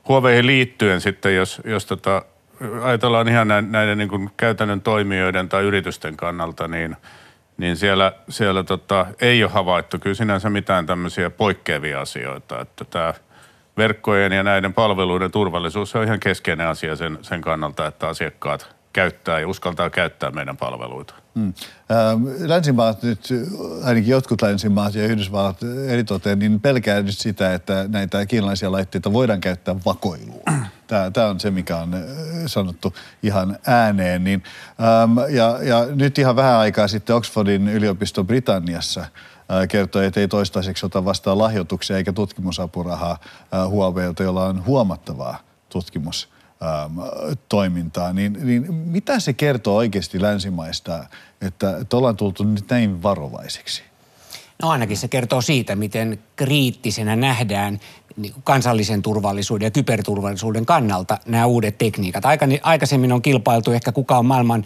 Huaweihin 0.09 0.47
liittyen 0.47 1.01
sitten, 1.01 1.37
jos, 1.37 1.61
jos 1.65 1.87
tota, 1.87 2.23
ajatellaan 2.83 3.29
ihan 3.29 3.49
näiden, 3.49 3.73
näiden 3.73 3.99
niin 3.99 4.09
kuin 4.09 4.31
käytännön 4.37 4.81
toimijoiden 4.81 5.49
tai 5.49 5.63
yritysten 5.63 6.17
kannalta, 6.17 6.69
niin, 6.69 6.97
niin 7.57 7.77
siellä, 7.77 8.13
siellä 8.29 8.63
tota, 8.63 9.07
ei 9.21 9.45
ole 9.45 9.53
havaittu 9.53 9.99
kyllä 9.99 10.15
sinänsä 10.15 10.51
mitään 10.51 10.87
tämmöisiä 10.87 11.31
poikkeavia 11.31 12.01
asioita. 12.01 12.61
Että 12.61 12.85
tämä– 12.85 13.15
verkkojen 13.77 14.33
ja 14.33 14.43
näiden 14.43 14.75
palveluiden 14.75 15.31
turvallisuus 15.31 15.97
on 15.97 16.05
ihan 16.05 16.21
keskeinen 16.21 16.67
asia 16.67 16.97
sen, 16.97 17.19
sen 17.23 17.41
kannalta, 17.41 17.87
että 17.87 18.09
asiakkaat 18.09 18.75
käyttää 18.93 19.41
ja 19.41 19.49
uskaltaa 19.49 19.91
käyttää 19.91 20.31
meidän 20.31 20.57
palveluita. 20.57 21.15
Hmm. 21.35 21.53
Länsimaat 22.39 23.03
nyt, 23.03 23.29
ainakin 23.85 24.11
jotkut 24.11 24.43
länsimaat 24.43 24.95
ja 24.95 25.05
Yhdysvallat 25.05 25.57
eritoten, 25.89 26.39
niin 26.39 26.61
pelkää 26.61 27.03
nyt 27.03 27.19
sitä, 27.19 27.55
että 27.55 27.85
näitä 27.89 28.27
kiinalaisia 28.27 28.73
laitteita 28.73 29.13
voidaan 29.13 29.41
käyttää 29.41 29.77
vakoiluun. 29.87 30.43
Tämä, 30.87 31.11
tämä 31.11 31.27
on 31.27 31.41
se, 31.41 31.51
mikä 31.51 31.77
on 31.77 31.95
sanottu 32.47 32.95
ihan 33.23 33.59
ääneen. 33.67 34.25
Niin, 34.25 34.43
ja, 35.29 35.59
ja 35.63 35.87
nyt 35.95 36.19
ihan 36.19 36.37
vähän 36.37 36.57
aikaa 36.57 36.89
sitten 36.89 37.17
Oxfordin 37.17 37.69
yliopisto 37.69 38.25
Britanniassa– 38.25 39.05
kertoi, 39.69 40.07
että 40.07 40.21
ei 40.21 40.29
toistaiseksi 40.29 40.87
ota 40.87 41.05
vastaan 41.05 41.39
lahjoituksia 41.39 41.97
eikä 41.97 42.13
tutkimusapurahaa 42.13 43.19
Huaweilta, 43.69 44.23
jolla 44.23 44.45
on 44.45 44.67
huomattavaa 44.67 45.39
tutkimustoimintaa. 45.69 48.13
Niin, 48.13 48.39
niin 48.43 48.75
mitä 48.75 49.21
se 49.21 49.33
kertoo 49.33 49.77
oikeasti 49.77 50.23
länsimaista, 50.23 51.05
että, 51.41 51.77
että 51.77 51.97
ollaan 51.97 52.17
tultu 52.17 52.45
nyt 52.45 52.65
näin 52.71 53.03
varovaisiksi? 53.03 53.83
No 54.63 54.69
ainakin 54.69 54.97
se 54.97 55.09
kertoo 55.09 55.41
siitä, 55.41 55.77
miten 55.77 56.19
kriittisenä 56.37 57.17
nähdään 57.17 57.81
niin 58.17 58.35
kansallisen 58.45 59.03
turvallisuuden 59.03 59.67
ja 59.67 59.71
kyberturvallisuuden 59.71 60.67
kannalta 60.67 61.19
nämä 61.27 61.47
uudet 61.47 61.79
tekniikat. 61.79 62.25
Aikaisemmin 62.63 63.13
on 63.13 63.23
kilpailtu 63.23 63.73
ehkä 63.73 63.93
kuka 63.93 64.19
on 64.19 64.27
maailman 64.27 64.65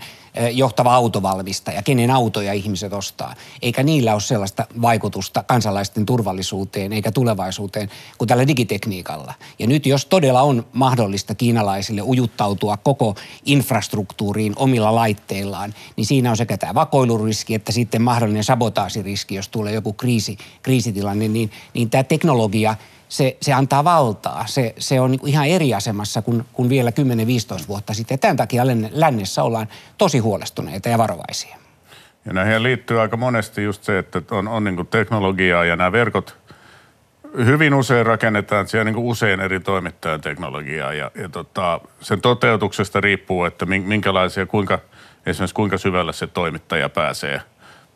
johtava 0.53 0.95
autovalmistaja, 0.95 1.83
kenen 1.83 2.11
autoja 2.11 2.53
ihmiset 2.53 2.93
ostaa. 2.93 3.35
Eikä 3.63 3.83
niillä 3.83 4.13
ole 4.13 4.21
sellaista 4.21 4.67
vaikutusta 4.83 5.43
kansalaisten 5.43 6.07
turvallisuuteen 6.07 6.93
eikä 6.93 7.13
tulevaisuuteen 7.13 7.91
kuin 8.19 8.29
tällä 8.29 8.47
digitekniikalla. 8.47 9.35
Ja 9.59 9.67
nyt 9.67 9.87
jos 9.87 10.07
todella 10.07 10.43
on 10.43 10.67
mahdollista 10.73 11.35
kiinalaisille 11.35 12.03
ujuttautua 12.03 12.77
koko 12.77 13.15
infrastruktuuriin 13.45 14.53
omilla 14.57 14.95
laitteillaan, 14.95 15.75
niin 15.97 16.07
siinä 16.07 16.31
on 16.31 16.37
sekä 16.37 16.59
tämä 16.59 16.75
vakoiluriski 16.75 17.55
että 17.55 17.73
sitten 17.73 18.03
mahdollinen 18.03 18.45
sabotaasiriski, 18.45 19.35
jos 19.35 19.49
tulee 19.49 19.73
joku 19.73 19.93
kriisi, 19.93 20.39
kriisitilanne, 20.63 21.29
niin, 21.29 21.51
niin 21.75 21.91
tämä 21.91 22.05
teknologia– 22.05 22.77
se, 23.09 23.37
se 23.42 23.53
antaa 23.53 23.85
valtaa. 23.85 24.45
Se, 24.47 24.75
se 24.79 25.01
on 25.01 25.11
niin 25.11 25.29
ihan 25.29 25.47
eri 25.47 25.75
asemassa 25.75 26.23
kuin, 26.23 26.45
kuin 26.53 26.69
vielä 26.69 26.90
10-15 26.90 27.69
vuotta 27.69 27.95
sitten. 27.95 28.19
Tämän 28.19 28.37
takia 28.37 28.62
lännessä 28.90 29.42
ollaan 29.42 29.69
tosi 29.99 30.19
huolestuneita 30.19 30.88
ja 30.88 30.99
varovaisia. 30.99 31.57
Ja 32.25 32.33
näihin 32.33 32.62
liittyy 32.62 33.01
aika 33.01 33.16
monesti 33.16 33.64
just 33.64 33.85
se, 33.85 33.99
että 33.99 34.23
on, 34.31 34.49
on 34.49 34.64
niin 34.64 34.87
teknologiaa 34.87 35.64
ja 35.64 35.77
nämä 35.77 35.92
verkot 35.92 36.37
hyvin 37.37 37.75
usein 37.75 38.07
rakennetaan 38.07 38.69
siellä 38.69 38.85
niin 38.85 38.97
usein 38.97 39.40
eri 39.40 39.61
toimittajan 39.61 40.21
teknologiaa 40.21 40.92
ja, 40.92 41.11
ja 41.14 41.29
tota, 41.29 41.81
sen 42.01 42.21
toteutuksesta 42.21 43.01
riippuu, 43.01 43.45
että 43.45 43.66
minkälaisia, 43.66 44.47
kuinka, 44.47 44.79
esimerkiksi 45.27 45.55
kuinka 45.55 45.79
syvälle 45.79 46.12
se 46.12 46.27
toimittaja 46.27 46.88
pääsee, 46.88 47.40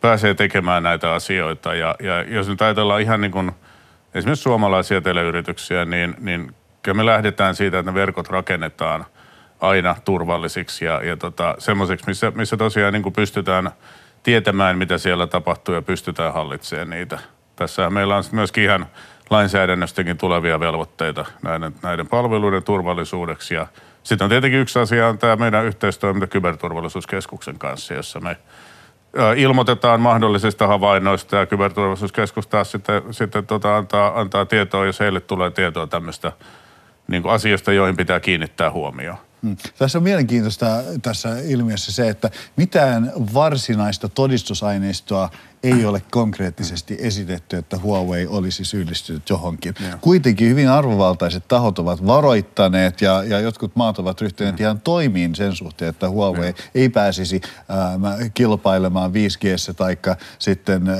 pääsee 0.00 0.34
tekemään 0.34 0.82
näitä 0.82 1.12
asioita. 1.12 1.74
Ja, 1.74 1.94
ja 2.02 2.22
jos 2.22 2.48
nyt 2.48 2.62
ajatellaan 2.62 3.00
ihan 3.00 3.20
niin 3.20 3.32
kuin– 3.32 3.52
esimerkiksi 4.14 4.42
suomalaisia 4.42 5.00
teleyrityksiä, 5.00 5.84
niin, 5.84 6.14
niin 6.20 6.54
kyllä 6.82 6.96
me 6.96 7.06
lähdetään 7.06 7.54
siitä, 7.54 7.78
että 7.78 7.90
ne 7.90 7.94
verkot 7.94 8.28
rakennetaan 8.28 9.06
aina 9.60 9.96
turvallisiksi 10.04 10.84
ja, 10.84 11.04
ja 11.04 11.16
tota, 11.16 11.54
semmoiseksi, 11.58 12.06
missä, 12.06 12.32
missä 12.34 12.56
tosiaan 12.56 12.92
niin 12.92 13.02
kuin 13.02 13.12
pystytään 13.12 13.70
tietämään, 14.22 14.78
mitä 14.78 14.98
siellä 14.98 15.26
tapahtuu 15.26 15.74
ja 15.74 15.82
pystytään 15.82 16.32
hallitsemaan 16.32 16.90
niitä. 16.90 17.18
Tässä 17.56 17.90
meillä 17.90 18.16
on 18.16 18.24
myöskin 18.32 18.64
ihan 18.64 18.86
lainsäädännöstäkin 19.30 20.18
tulevia 20.18 20.60
velvoitteita 20.60 21.24
näiden, 21.42 21.74
näiden 21.82 22.06
palveluiden 22.08 22.64
turvallisuudeksi. 22.64 23.54
Ja 23.54 23.66
sitten 24.02 24.24
on 24.24 24.28
tietenkin 24.28 24.60
yksi 24.60 24.78
asia 24.78 25.08
on 25.08 25.18
tämä 25.18 25.36
meidän 25.36 25.64
yhteistoiminta 25.64 26.26
Kyberturvallisuuskeskuksen 26.26 27.58
kanssa, 27.58 27.94
jossa 27.94 28.20
me 28.20 28.36
ilmoitetaan 29.36 30.00
mahdollisista 30.00 30.66
havainnoista 30.66 31.36
ja 31.36 31.46
kyberturvallisuuskeskus 31.46 32.46
taas 32.46 32.70
sitten, 32.70 33.02
sitten 33.10 33.46
tota 33.46 33.76
antaa, 33.76 34.20
antaa 34.20 34.46
tietoa, 34.46 34.86
jos 34.86 35.00
heille 35.00 35.20
tulee 35.20 35.50
tietoa 35.50 35.86
tämmöistä 35.86 36.32
niin 37.08 37.22
asioista, 37.26 37.72
joihin 37.72 37.96
pitää 37.96 38.20
kiinnittää 38.20 38.70
huomioon. 38.70 39.18
Hmm. 39.42 39.56
Tässä 39.78 39.98
on 39.98 40.02
mielenkiintoista 40.02 40.66
tässä 41.02 41.28
ilmiössä 41.44 41.92
se, 41.92 42.08
että 42.08 42.30
mitään 42.56 43.12
varsinaista 43.34 44.08
todistusaineistoa 44.08 45.30
ei 45.62 45.84
ole 45.84 46.02
konkreettisesti 46.10 46.96
esitetty, 47.00 47.56
että 47.56 47.78
Huawei 47.78 48.26
olisi 48.26 48.64
syyllistynyt 48.64 49.30
johonkin. 49.30 49.74
Ja. 49.80 49.98
Kuitenkin 50.00 50.48
hyvin 50.48 50.68
arvovaltaiset 50.68 51.48
tahot 51.48 51.78
ovat 51.78 52.06
varoittaneet 52.06 53.00
ja, 53.00 53.22
ja 53.22 53.40
jotkut 53.40 53.76
maat 53.76 53.98
ovat 53.98 54.20
ryhtyneet 54.20 54.58
mm. 54.58 54.62
ihan 54.62 54.80
toimiin 54.80 55.34
sen 55.34 55.56
suhteen, 55.56 55.88
että 55.88 56.08
Huawei 56.08 56.48
ja. 56.48 56.54
ei 56.74 56.88
pääsisi 56.88 57.40
ää, 57.68 57.98
kilpailemaan 58.34 59.10
5G 59.10 59.74
tai 59.76 59.96
sitten 60.38 60.88
ää, 60.88 60.96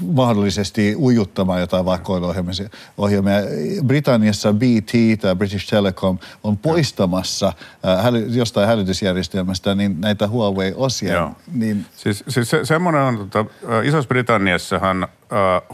mahdollisesti 0.00 0.96
ujuttamaan 0.96 1.60
jotain 1.60 1.84
vakoiluohjelmia. 1.84 3.42
Britanniassa 3.86 4.52
BT 4.52 5.20
tai 5.20 5.36
British 5.36 5.70
Telecom 5.70 6.18
on 6.44 6.58
poistamassa 6.58 7.52
ää, 7.82 8.02
häly, 8.02 8.26
jostain 8.28 8.68
hälytysjärjestelmästä 8.68 9.74
niin 9.74 10.00
näitä 10.00 10.28
Huawei-osia. 10.28 11.30
Niin... 11.52 11.86
Siis, 11.96 12.24
siis 12.28 12.50
se, 12.50 12.64
semmoinen 12.64 13.00
on 13.00 13.27
tota, 13.30 13.50
Isossa-Britanniassahan 13.82 15.02
äh, 15.02 15.08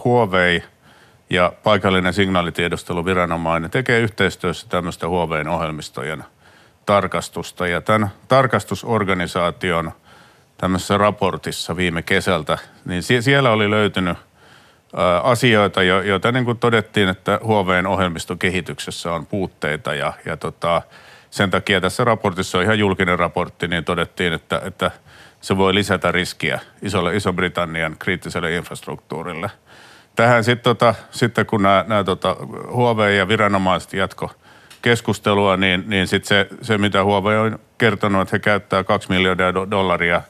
Huawei 0.05 0.62
ja 1.31 1.53
paikallinen 1.62 2.12
signaalitiedusteluviranomainen 2.12 3.71
tekee 3.71 4.01
yhteistyössä 4.01 4.67
tämmöistä 4.69 5.09
Huawein 5.09 5.49
ohjelmistojen 5.49 6.25
tarkastusta. 6.87 7.67
Ja 7.67 7.81
tämän 7.81 8.11
tarkastusorganisaation 8.29 9.93
tämmöisessä 10.57 10.99
raportissa 10.99 11.77
viime 11.77 12.03
kesältä, 12.03 12.59
niin 12.85 13.03
siellä 13.03 13.51
oli 13.51 13.71
löytynyt 13.71 14.19
asioita, 15.23 15.83
joita 15.83 16.33
niin 16.33 16.45
kuin 16.45 16.59
todettiin, 16.59 17.09
että 17.09 17.40
Huaweiin 17.45 17.87
ohjelmistokehityksessä 17.87 19.12
on 19.12 19.27
puutteita 19.27 19.95
ja, 19.95 20.12
ja 20.27 20.37
tota, 20.37 20.83
sen 21.31 21.51
takia 21.51 21.81
tässä 21.81 22.05
raportissa 22.05 22.59
on 22.59 22.64
ihan 22.64 22.79
julkinen 22.79 23.19
raportti, 23.19 23.69
niin 23.69 23.85
todettiin, 23.85 24.33
että, 24.33 24.61
että– 24.64 24.90
se 25.44 25.57
voi 25.57 25.74
lisätä 25.74 26.12
riskiä 26.12 26.61
isolle 26.83 27.16
Iso-Britannian 27.16 27.96
kriittiselle 27.98 28.57
infrastruktuurille. 28.57 29.50
Tähän 30.16 30.44
sit, 30.44 30.62
tota, 30.62 30.94
sitten 31.11 31.46
kun 31.46 31.62
nämä, 31.62 32.04
tota, 32.04 32.37
Huawei 32.70 33.18
ja 33.18 33.28
viranomaiset 33.28 33.92
jatko 33.92 34.30
keskustelua, 34.83 35.57
niin, 35.57 35.85
niin 35.87 36.07
sit 36.07 36.24
se, 36.24 36.46
se, 36.62 36.78
mitä 36.78 37.04
Huawei 37.04 37.38
on 37.38 37.59
kertonut, 37.78 38.22
että 38.22 38.35
he 38.35 38.38
käyttää 38.38 38.85
2 38.85 39.09
miljardia 39.09 39.54
dollaria 39.54 40.22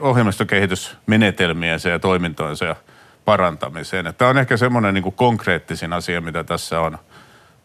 ohjelmistokehitysmenetelmiensä 0.00 1.88
ja 1.88 1.98
toimintoinsa 1.98 2.76
parantamiseen. 3.24 4.14
Tämä 4.18 4.30
on 4.30 4.38
ehkä 4.38 4.56
semmoinen 4.56 4.94
niin 4.94 5.12
konkreettisin 5.12 5.92
asia, 5.92 6.20
mitä 6.20 6.44
tässä 6.44 6.80
on 6.80 6.98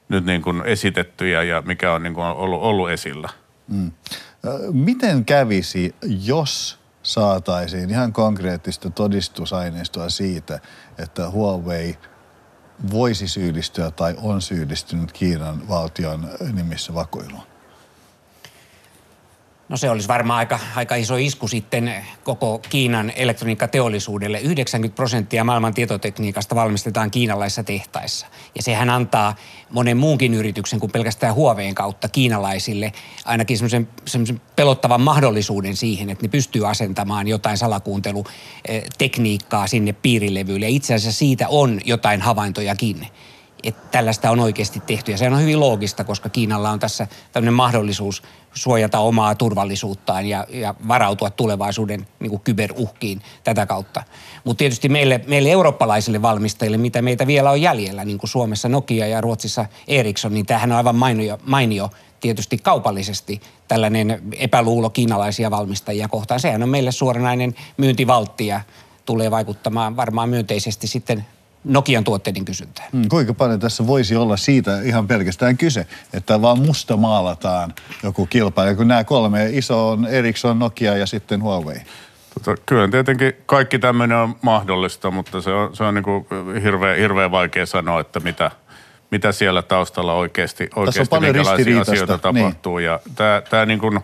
nyt 0.10 0.26
niin 0.26 0.42
kuin 0.42 0.62
esitetty 0.66 1.30
ja, 1.30 1.44
ja 1.44 1.64
mikä 1.66 1.94
on 1.94 2.04
niin 2.04 2.14
kuin 2.14 2.26
ollut, 2.26 2.62
ollut 2.62 2.90
esillä. 2.90 3.30
Mm. 3.68 3.92
Miten 4.72 5.26
kävisi, 5.26 5.96
jos 6.02 6.80
saataisiin 7.04 7.90
ihan 7.90 8.14
konkreettista 8.14 8.90
todistusaineistoa 8.90 10.10
siitä, 10.10 10.60
että 10.98 11.30
Huawei 11.30 11.98
voisi 12.92 13.28
syyllistyä 13.28 13.92
tai 13.92 14.16
on 14.22 14.42
syyllistynyt 14.42 15.12
Kiinan 15.12 15.68
valtion 15.70 16.30
nimissä 16.54 16.94
vakoiluun? 16.94 17.53
No 19.70 19.78
se 19.78 19.90
olisi 19.90 20.08
varmaan 20.08 20.40
aika, 20.40 20.60
aika 20.76 20.96
iso 20.96 21.16
isku 21.16 21.48
sitten 21.48 21.94
koko 22.24 22.62
Kiinan 22.70 23.12
elektroniikkateollisuudelle. 23.16 24.40
90 24.40 24.96
prosenttia 24.96 25.44
maailman 25.44 25.74
tietotekniikasta 25.74 26.56
valmistetaan 26.56 27.12
kiinalaisissa 27.12 27.64
tehtaissa. 27.64 28.28
Ja 28.56 28.64
sehän 28.64 28.90
antaa 28.90 29.36
monen 29.70 29.98
muunkin 29.98 30.34
yrityksen 30.34 30.80
kuin 30.80 30.92
pelkästään 30.92 31.36
Huaweiin 31.36 31.76
kautta 31.76 32.08
kiinalaisille 32.08 32.92
ainakin 33.26 33.58
semmoisen 33.58 34.42
pelottavan 34.56 35.02
mahdollisuuden 35.02 35.76
siihen, 35.76 36.10
että 36.10 36.26
ne 36.26 36.30
pystyy 36.30 36.70
asentamaan 36.70 37.28
jotain 37.28 37.58
salakuuntelutekniikkaa 37.58 39.68
sinne 39.68 39.94
piirilevyille. 39.94 40.66
Ja 40.66 40.76
itse 40.76 40.94
asiassa 40.94 41.20
siitä 41.20 41.48
on 41.50 41.80
jotain 41.86 42.22
havaintojakin 42.22 43.08
että 43.64 43.88
tällaista 43.92 44.32
on 44.32 44.40
oikeasti 44.40 44.80
tehty. 44.80 45.12
Ja 45.12 45.18
se 45.18 45.28
on 45.28 45.42
hyvin 45.42 45.60
loogista, 45.60 46.04
koska 46.04 46.30
Kiinalla 46.30 46.70
on 46.70 46.80
tässä 46.80 47.08
tämmöinen 47.32 47.54
mahdollisuus 47.54 48.24
suojata 48.54 49.00
omaa 49.00 49.36
turvallisuuttaan 49.36 50.26
ja, 50.26 50.48
ja 50.50 50.76
varautua 50.88 51.30
tulevaisuuden 51.30 52.08
niin 52.20 52.30
kuin 52.30 52.42
kyberuhkiin 52.42 53.22
tätä 53.44 53.66
kautta. 53.66 54.04
Mutta 54.44 54.60
tietysti 54.60 54.90
meille, 54.90 55.22
meille 55.28 55.52
eurooppalaisille 55.52 56.22
valmistajille, 56.22 56.78
mitä 56.78 57.02
meitä 57.02 57.28
vielä 57.28 57.52
on 57.52 57.62
jäljellä, 57.62 58.06
niin 58.06 58.18
kuin 58.18 58.30
Suomessa 58.30 58.70
Nokia 58.70 59.08
ja 59.08 59.22
Ruotsissa 59.22 59.66
Ericsson, 59.88 60.34
niin 60.34 60.46
tämähän 60.46 60.72
on 60.72 60.78
aivan 60.78 60.96
mainio, 60.96 61.40
mainio 61.46 61.90
tietysti 62.20 62.58
kaupallisesti 62.58 63.42
tällainen 63.68 64.22
epäluulo 64.38 64.90
kiinalaisia 64.90 65.52
valmistajia 65.52 66.08
kohtaan. 66.08 66.40
Sehän 66.40 66.64
on 66.64 66.70
meille 66.70 66.92
suoranainen 66.92 67.56
myyntivaltti 67.78 68.48
ja 68.48 68.62
tulee 69.06 69.32
vaikuttamaan 69.32 69.96
varmaan 69.96 70.30
myönteisesti 70.30 70.88
sitten 70.88 71.26
Nokian 71.64 72.04
tuotteiden 72.04 72.46
kysyntää. 72.46 72.86
Hmm, 72.92 73.10
kuinka 73.10 73.34
paljon 73.34 73.60
tässä 73.60 73.88
voisi 73.88 74.16
olla 74.16 74.38
siitä 74.38 74.82
ihan 74.82 75.08
pelkästään 75.08 75.58
kyse, 75.58 75.88
että 76.14 76.42
vaan 76.42 76.60
musta 76.60 76.98
maalataan 76.98 77.74
joku 78.04 78.26
kilpailija, 78.26 78.76
kun 78.76 78.88
nämä 78.88 79.04
kolme 79.04 79.50
iso 79.50 79.90
on 79.90 80.06
Ericsson, 80.06 80.60
Nokia 80.60 80.98
ja 80.98 81.06
sitten 81.06 81.44
Huawei? 81.44 81.78
Tota, 82.34 82.62
kyllä 82.66 82.88
tietenkin 82.88 83.34
kaikki 83.46 83.80
tämmöinen 83.80 84.18
on 84.18 84.36
mahdollista, 84.42 85.12
mutta 85.12 85.42
se 85.42 85.54
on, 85.54 85.76
se 85.76 85.84
on 85.84 85.94
niin 85.94 86.04
kuin 86.04 86.26
hirveän, 86.64 86.98
hirveän 86.98 87.32
vaikea 87.32 87.66
sanoa, 87.66 88.00
että 88.00 88.20
mitä, 88.20 88.52
mitä 89.12 89.32
siellä 89.32 89.62
taustalla 89.62 90.14
oikeasti, 90.14 90.70
oikeasti 90.76 91.20
minkälaisia 91.20 91.82
asioita 91.82 92.14
niin. 92.14 92.22
tapahtuu. 92.22 92.80
Ja 92.80 93.00
tämä, 93.16 93.42
tämä 93.50 93.66
niin 93.66 93.80
kuin, 93.80 94.00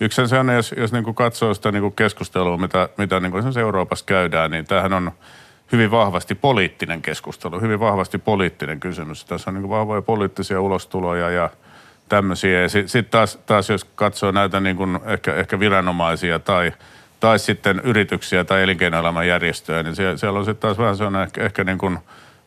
yksi 0.00 0.28
se 0.28 0.38
on, 0.38 0.48
jos, 0.48 0.74
jos 0.76 0.92
niin 0.92 1.04
kuin 1.04 1.14
katsoo 1.14 1.54
sitä 1.54 1.72
niin 1.72 1.82
kuin 1.82 1.94
keskustelua, 1.94 2.56
mitä, 2.56 2.88
mitä 2.98 3.20
niin 3.20 3.32
kuin 3.32 3.58
Euroopassa 3.58 4.04
käydään, 4.04 4.50
niin 4.50 4.64
tämähän 4.64 4.92
on– 4.92 5.12
hyvin 5.72 5.90
vahvasti 5.90 6.34
poliittinen 6.34 7.02
keskustelu, 7.02 7.60
hyvin 7.60 7.80
vahvasti 7.80 8.18
poliittinen 8.18 8.80
kysymys. 8.80 9.24
Tässä 9.24 9.50
on 9.50 9.54
niin 9.54 9.68
vahvoja 9.68 10.02
poliittisia 10.02 10.60
ulostuloja 10.60 11.30
ja 11.30 11.50
tämmöisiä. 12.08 12.60
Ja 12.60 12.68
sitten 12.68 12.88
sit 12.88 13.10
taas, 13.10 13.38
taas, 13.46 13.70
jos 13.70 13.84
katsoo 13.84 14.30
näitä 14.30 14.60
niin 14.60 14.76
kuin 14.76 15.00
ehkä, 15.04 15.34
ehkä 15.34 15.60
viranomaisia 15.60 16.38
tai, 16.38 16.72
tai 17.20 17.38
sitten 17.38 17.80
yrityksiä 17.84 18.44
tai 18.44 18.62
elinkeinoelämän 18.62 19.28
järjestöjä, 19.28 19.82
niin 19.82 19.96
siellä, 19.96 20.16
siellä 20.16 20.38
on 20.38 20.44
sitten 20.44 20.60
taas 20.60 20.78
vähän 20.78 20.96
sellainen 20.96 21.22
ehkä, 21.22 21.44
ehkä 21.44 21.64
niin 21.64 21.78
kuin 21.78 21.98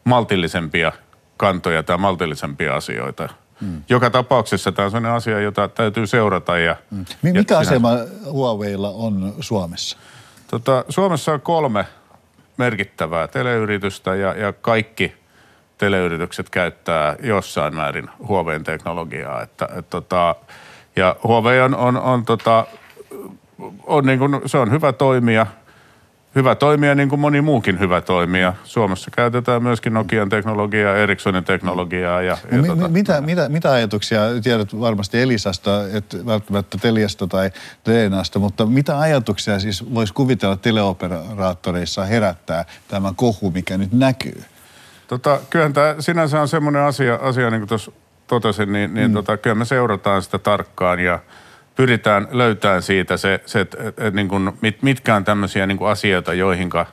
maltillisempia 0.04 0.92
kantoja 1.38 1.84
tai 1.84 1.98
maltillisempia 1.98 2.76
asioita. 2.76 3.30
Hmm. 3.62 3.84
Joka 3.90 4.10
tapauksessa 4.10 4.72
tämä 4.72 4.86
on 4.86 4.92
sellainen 4.92 5.18
asia, 5.18 5.40
jota 5.40 5.68
täytyy 5.68 6.08
seurata. 6.08 6.58
Ja, 6.58 6.76
hmm. 6.92 7.06
Mikä 7.22 7.54
ja 7.54 7.60
asema 7.60 7.90
Huaweilla 8.32 8.90
on 8.90 9.34
Suomessa? 9.40 9.98
Tota, 10.48 10.86
Suomessa 10.90 11.34
on 11.34 11.42
kolme 11.42 11.86
merkittävää 12.58 13.28
teleyritystä 13.28 14.16
ja, 14.16 14.34
ja 14.34 14.54
kaikki 14.54 15.14
teleyritykset 15.78 16.50
käyttää 16.50 17.16
jossain 17.24 17.76
määrin 17.76 18.10
Huaweiin 18.28 18.64
teknologiaa. 18.64 19.42
Että, 19.42 19.70
et, 19.78 19.90
tota, 19.90 20.36
ja 20.96 21.16
Huawei 21.24 21.62
on, 21.62 21.76
on, 21.76 21.98
on, 21.98 22.26
tota, 22.26 22.66
on 23.84 24.06
niin 24.06 24.20
kuin, 24.20 24.42
se 24.46 24.58
on 24.58 24.72
hyvä 24.72 24.94
toimija– 24.94 25.46
hyvä 26.36 26.56
toimija 26.56 26.96
niin 26.96 27.10
kuin 27.10 27.20
moni 27.20 27.42
muukin 27.42 27.80
hyvä 27.80 28.02
toimija. 28.02 28.54
Suomessa 28.64 29.12
käytetään 29.12 29.64
myöskin 29.64 29.94
Nokian 29.94 30.30
teknologiaa, 30.30 30.96
Ericssonin 30.96 31.44
teknologiaa. 31.44 32.22
Ja, 32.22 32.38
ja 32.52 32.58
mi, 32.62 32.68
tota, 32.68 32.88
mitä, 32.88 33.22
mitä, 33.22 33.50
mitä 33.50 33.72
ajatuksia, 33.72 34.22
tiedät 34.44 34.80
varmasti 34.80 35.22
Elisasta, 35.22 35.88
et 35.94 36.26
välttämättä 36.26 36.78
Teliasta 36.82 37.28
tai 37.28 37.52
DNAsta, 37.90 38.40
mutta 38.40 38.66
mitä 38.66 39.00
ajatuksia 39.00 39.60
siis 39.60 39.94
voisi 39.94 40.14
kuvitella 40.14 40.58
teleoperaattoreissa 40.58 42.06
herättää 42.06 42.66
tämä 42.88 43.14
kohu, 43.16 43.52
mikä 43.52 43.78
nyt 43.78 43.92
näkyy? 43.92 44.44
Tota, 45.08 45.40
kyllähän 45.50 45.74
tämä 45.74 45.96
sinänsä 46.00 46.42
on 46.42 46.48
semmoinen 46.48 46.82
asia, 46.82 47.16
asia 47.16 47.50
niin 47.50 47.62
kuin 47.62 47.70
tuossa 47.70 47.92
totesin, 48.28 48.74
niin, 48.74 48.94
niin 48.94 49.12
mm. 49.12 49.14
tota, 49.14 49.38
kyllä 49.38 49.56
me 49.56 49.66
seurataan 49.66 50.22
sitä 50.22 50.40
tarkkaan 50.40 51.00
ja– 51.00 51.20
pyritään 51.76 52.28
löytämään 52.32 52.82
siitä 52.82 53.18
se, 53.18 53.40
se 53.46 53.60
että 53.60 53.78
et, 53.80 54.00
et, 54.00 54.14
niin 54.14 54.28
kuin, 54.28 54.52
mit, 54.62 54.82
mitkä 54.82 55.16
on 55.16 55.24
tämmöisiä 55.24 55.68
niin 55.68 55.78
kuin 55.78 55.90
asioita, 55.90 56.34
joihinka, 56.34 56.86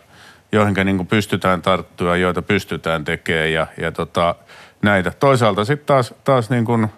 joihinka 0.52 0.84
niin 0.84 0.96
kuin 0.96 1.06
pystytään 1.06 1.62
tarttua, 1.62 2.16
joita 2.16 2.42
pystytään 2.42 3.04
tekemään 3.04 3.52
ja, 3.52 3.66
ja 3.76 3.92
tota, 3.92 4.34
näitä. 4.82 5.12
Toisaalta 5.20 5.64
sitten 5.64 5.86
taas, 5.86 6.14
taas 6.24 6.50
niin 6.50 6.64
kuin 6.64 6.88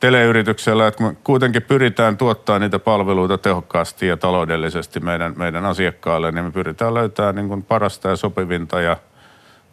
teleyrityksellä, 0.00 0.86
että 0.86 1.02
me 1.02 1.16
kuitenkin 1.24 1.62
pyritään 1.62 2.16
tuottaa 2.16 2.58
niitä 2.58 2.78
palveluita 2.78 3.38
tehokkaasti 3.38 4.06
ja 4.06 4.16
taloudellisesti 4.16 5.00
meidän, 5.00 5.34
meidän 5.36 5.64
asiakkaille, 5.66 6.32
niin 6.32 6.44
me 6.44 6.50
pyritään 6.50 6.94
löytämään 6.94 7.34
niin 7.34 7.48
kuin 7.48 7.62
parasta 7.62 8.08
ja 8.08 8.16
sopivinta 8.16 8.80
ja 8.80 8.96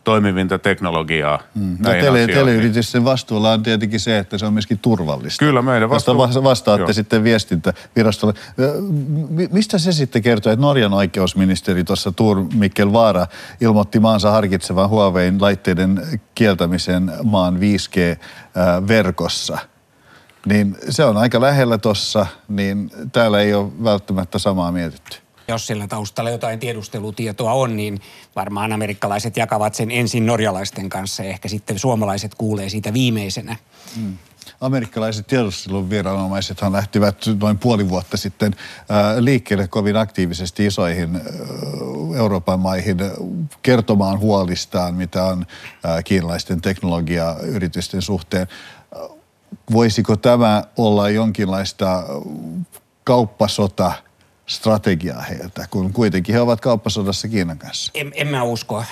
toimivinta 0.05 0.59
teknologiaa. 0.59 1.39
Mm. 1.55 1.77
No, 1.79 1.89
tele, 1.89 2.27
teleyritysten 2.27 3.05
vastuulla 3.05 3.51
on 3.51 3.63
tietenkin 3.63 3.99
se, 3.99 4.17
että 4.17 4.37
se 4.37 4.45
on 4.45 4.53
myöskin 4.53 4.79
turvallista. 4.79 5.45
Kyllä 5.45 5.61
meidän 5.61 5.89
vastuu... 5.89 6.17
Vasta 6.17 6.43
vastaatte 6.43 6.81
Joo. 6.81 6.93
sitten 6.93 7.23
viestintävirastolle. 7.23 8.33
Mistä 9.51 9.77
se 9.77 9.91
sitten 9.91 10.21
kertoo, 10.21 10.53
että 10.53 10.61
Norjan 10.61 10.93
oikeusministeri 10.93 11.83
tuossa 11.83 12.11
Tur 12.11 12.45
Mikkel 12.53 12.93
Vaara 12.93 13.27
ilmoitti 13.61 13.99
maansa 13.99 14.31
harkitsevan 14.31 14.89
Huawein 14.89 15.41
laitteiden 15.41 16.01
kieltämisen 16.35 17.11
maan 17.23 17.57
5G-verkossa? 17.57 19.57
Niin 20.45 20.77
se 20.89 21.03
on 21.03 21.17
aika 21.17 21.41
lähellä 21.41 21.77
tuossa, 21.77 22.25
niin 22.47 22.91
täällä 23.11 23.41
ei 23.41 23.53
ole 23.53 23.71
välttämättä 23.83 24.39
samaa 24.39 24.71
mietitty. 24.71 25.24
Jos 25.47 25.67
sillä 25.67 25.87
taustalla 25.87 26.29
jotain 26.29 26.59
tiedustelutietoa 26.59 27.53
on, 27.53 27.77
niin 27.77 28.01
varmaan 28.35 28.73
amerikkalaiset 28.73 29.37
jakavat 29.37 29.75
sen 29.75 29.91
ensin 29.91 30.25
norjalaisten 30.25 30.89
kanssa 30.89 31.23
ja 31.23 31.29
ehkä 31.29 31.47
sitten 31.47 31.79
suomalaiset 31.79 32.35
kuulee 32.35 32.69
siitä 32.69 32.93
viimeisenä. 32.93 33.55
Hmm. 33.95 34.17
Amerikkalaiset 34.61 35.27
tiedusteluviranomaisethan 35.27 36.71
lähtivät 36.71 37.17
noin 37.41 37.57
puoli 37.57 37.89
vuotta 37.89 38.17
sitten 38.17 38.55
liikkeelle 39.19 39.67
kovin 39.67 39.97
aktiivisesti 39.97 40.65
isoihin 40.65 41.21
Euroopan 42.15 42.59
maihin 42.59 42.97
kertomaan 43.61 44.19
huolistaan, 44.19 44.95
mitä 44.95 45.23
on 45.23 45.45
kiinalaisten 46.05 46.61
teknologiayritysten 46.61 48.01
suhteen. 48.01 48.47
Voisiko 49.71 50.15
tämä 50.15 50.63
olla 50.77 51.09
jonkinlaista 51.09 52.03
kauppasota– 53.03 53.91
strategiaa 54.45 55.21
heiltä, 55.21 55.67
kun 55.71 55.93
kuitenkin 55.93 56.35
he 56.35 56.41
ovat 56.41 56.61
kauppasodassa 56.61 57.27
Kiinan 57.27 57.57
kanssa? 57.57 57.91
En, 57.95 58.11
en 58.15 58.27
mä 58.27 58.43
usko. 58.43 58.83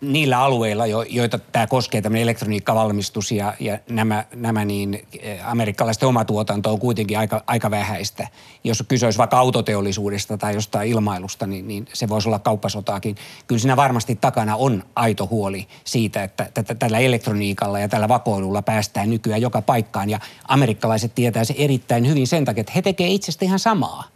Niillä 0.00 0.38
alueilla, 0.38 0.86
joita 0.86 1.38
tämä 1.38 1.66
koskee, 1.66 2.02
tämmöinen 2.02 2.22
elektroniikkavalmistus 2.22 3.32
ja, 3.32 3.54
ja 3.60 3.78
nämä, 3.90 4.24
nämä 4.34 4.64
niin 4.64 5.06
eh, 5.20 5.50
amerikkalaisten 5.50 6.08
oma 6.08 6.24
tuotanto 6.24 6.72
on 6.72 6.78
kuitenkin 6.78 7.18
aika, 7.18 7.42
aika 7.46 7.70
vähäistä. 7.70 8.28
Jos 8.64 8.84
kyse 8.88 9.06
olisi 9.06 9.18
vaikka 9.18 9.38
autoteollisuudesta 9.38 10.38
tai 10.38 10.54
jostain 10.54 10.90
ilmailusta, 10.90 11.46
niin, 11.46 11.68
niin 11.68 11.86
se 11.92 12.08
voisi 12.08 12.28
olla 12.28 12.38
kauppasotaakin. 12.38 13.16
Kyllä 13.46 13.58
siinä 13.58 13.76
varmasti 13.76 14.16
takana 14.16 14.56
on 14.56 14.82
aito 14.96 15.26
huoli 15.30 15.68
siitä, 15.84 16.22
että 16.22 16.48
tällä 16.78 16.98
elektroniikalla 16.98 17.78
ja 17.78 17.88
tällä 17.88 18.08
vakoilulla 18.08 18.62
päästään 18.62 19.10
nykyään 19.10 19.42
joka 19.42 19.62
paikkaan. 19.62 20.10
Ja 20.10 20.20
amerikkalaiset 20.48 21.14
tietää 21.14 21.44
se 21.44 21.54
erittäin 21.58 22.08
hyvin 22.08 22.26
sen 22.26 22.44
takia, 22.44 22.60
että 22.60 22.72
he 22.76 22.82
tekevät 22.82 23.12
itsestä 23.12 23.44
ihan 23.44 23.58
samaa 23.58 24.11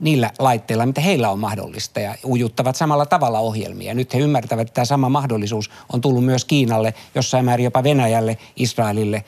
niillä 0.00 0.30
laitteilla, 0.38 0.86
mitä 0.86 1.00
heillä 1.00 1.30
on 1.30 1.38
mahdollista 1.38 2.00
ja 2.00 2.14
ujuttavat 2.24 2.76
samalla 2.76 3.06
tavalla 3.06 3.38
ohjelmia. 3.38 3.94
Nyt 3.94 4.14
he 4.14 4.18
ymmärtävät, 4.18 4.60
että 4.68 4.74
tämä 4.74 4.84
sama 4.84 5.08
mahdollisuus 5.08 5.70
on 5.92 6.00
tullut 6.00 6.24
myös 6.24 6.44
Kiinalle, 6.44 6.94
jossain 7.14 7.44
määrin 7.44 7.64
jopa 7.64 7.82
Venäjälle, 7.82 8.38
Israelille 8.56 9.24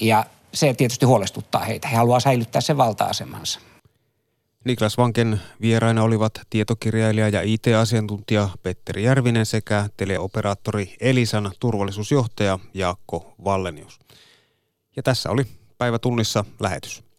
ja 0.00 0.26
se 0.54 0.74
tietysti 0.74 1.06
huolestuttaa 1.06 1.64
heitä. 1.64 1.88
He 1.88 1.96
haluaa 1.96 2.20
säilyttää 2.20 2.60
sen 2.60 2.76
valta-asemansa. 2.76 3.60
Niklas 4.64 4.98
Vanken 4.98 5.40
vieraina 5.60 6.02
olivat 6.02 6.40
tietokirjailija 6.50 7.28
ja 7.28 7.42
IT-asiantuntija 7.42 8.48
Petteri 8.62 9.04
Järvinen 9.04 9.46
sekä 9.46 9.88
teleoperaattori 9.96 10.96
Elisan 11.00 11.52
turvallisuusjohtaja 11.60 12.58
Jaakko 12.74 13.34
Vallenius. 13.44 14.00
Ja 14.96 15.02
tässä 15.02 15.30
oli 15.30 15.46
päivä 15.78 15.98
tunnissa 15.98 16.44
lähetys. 16.60 17.11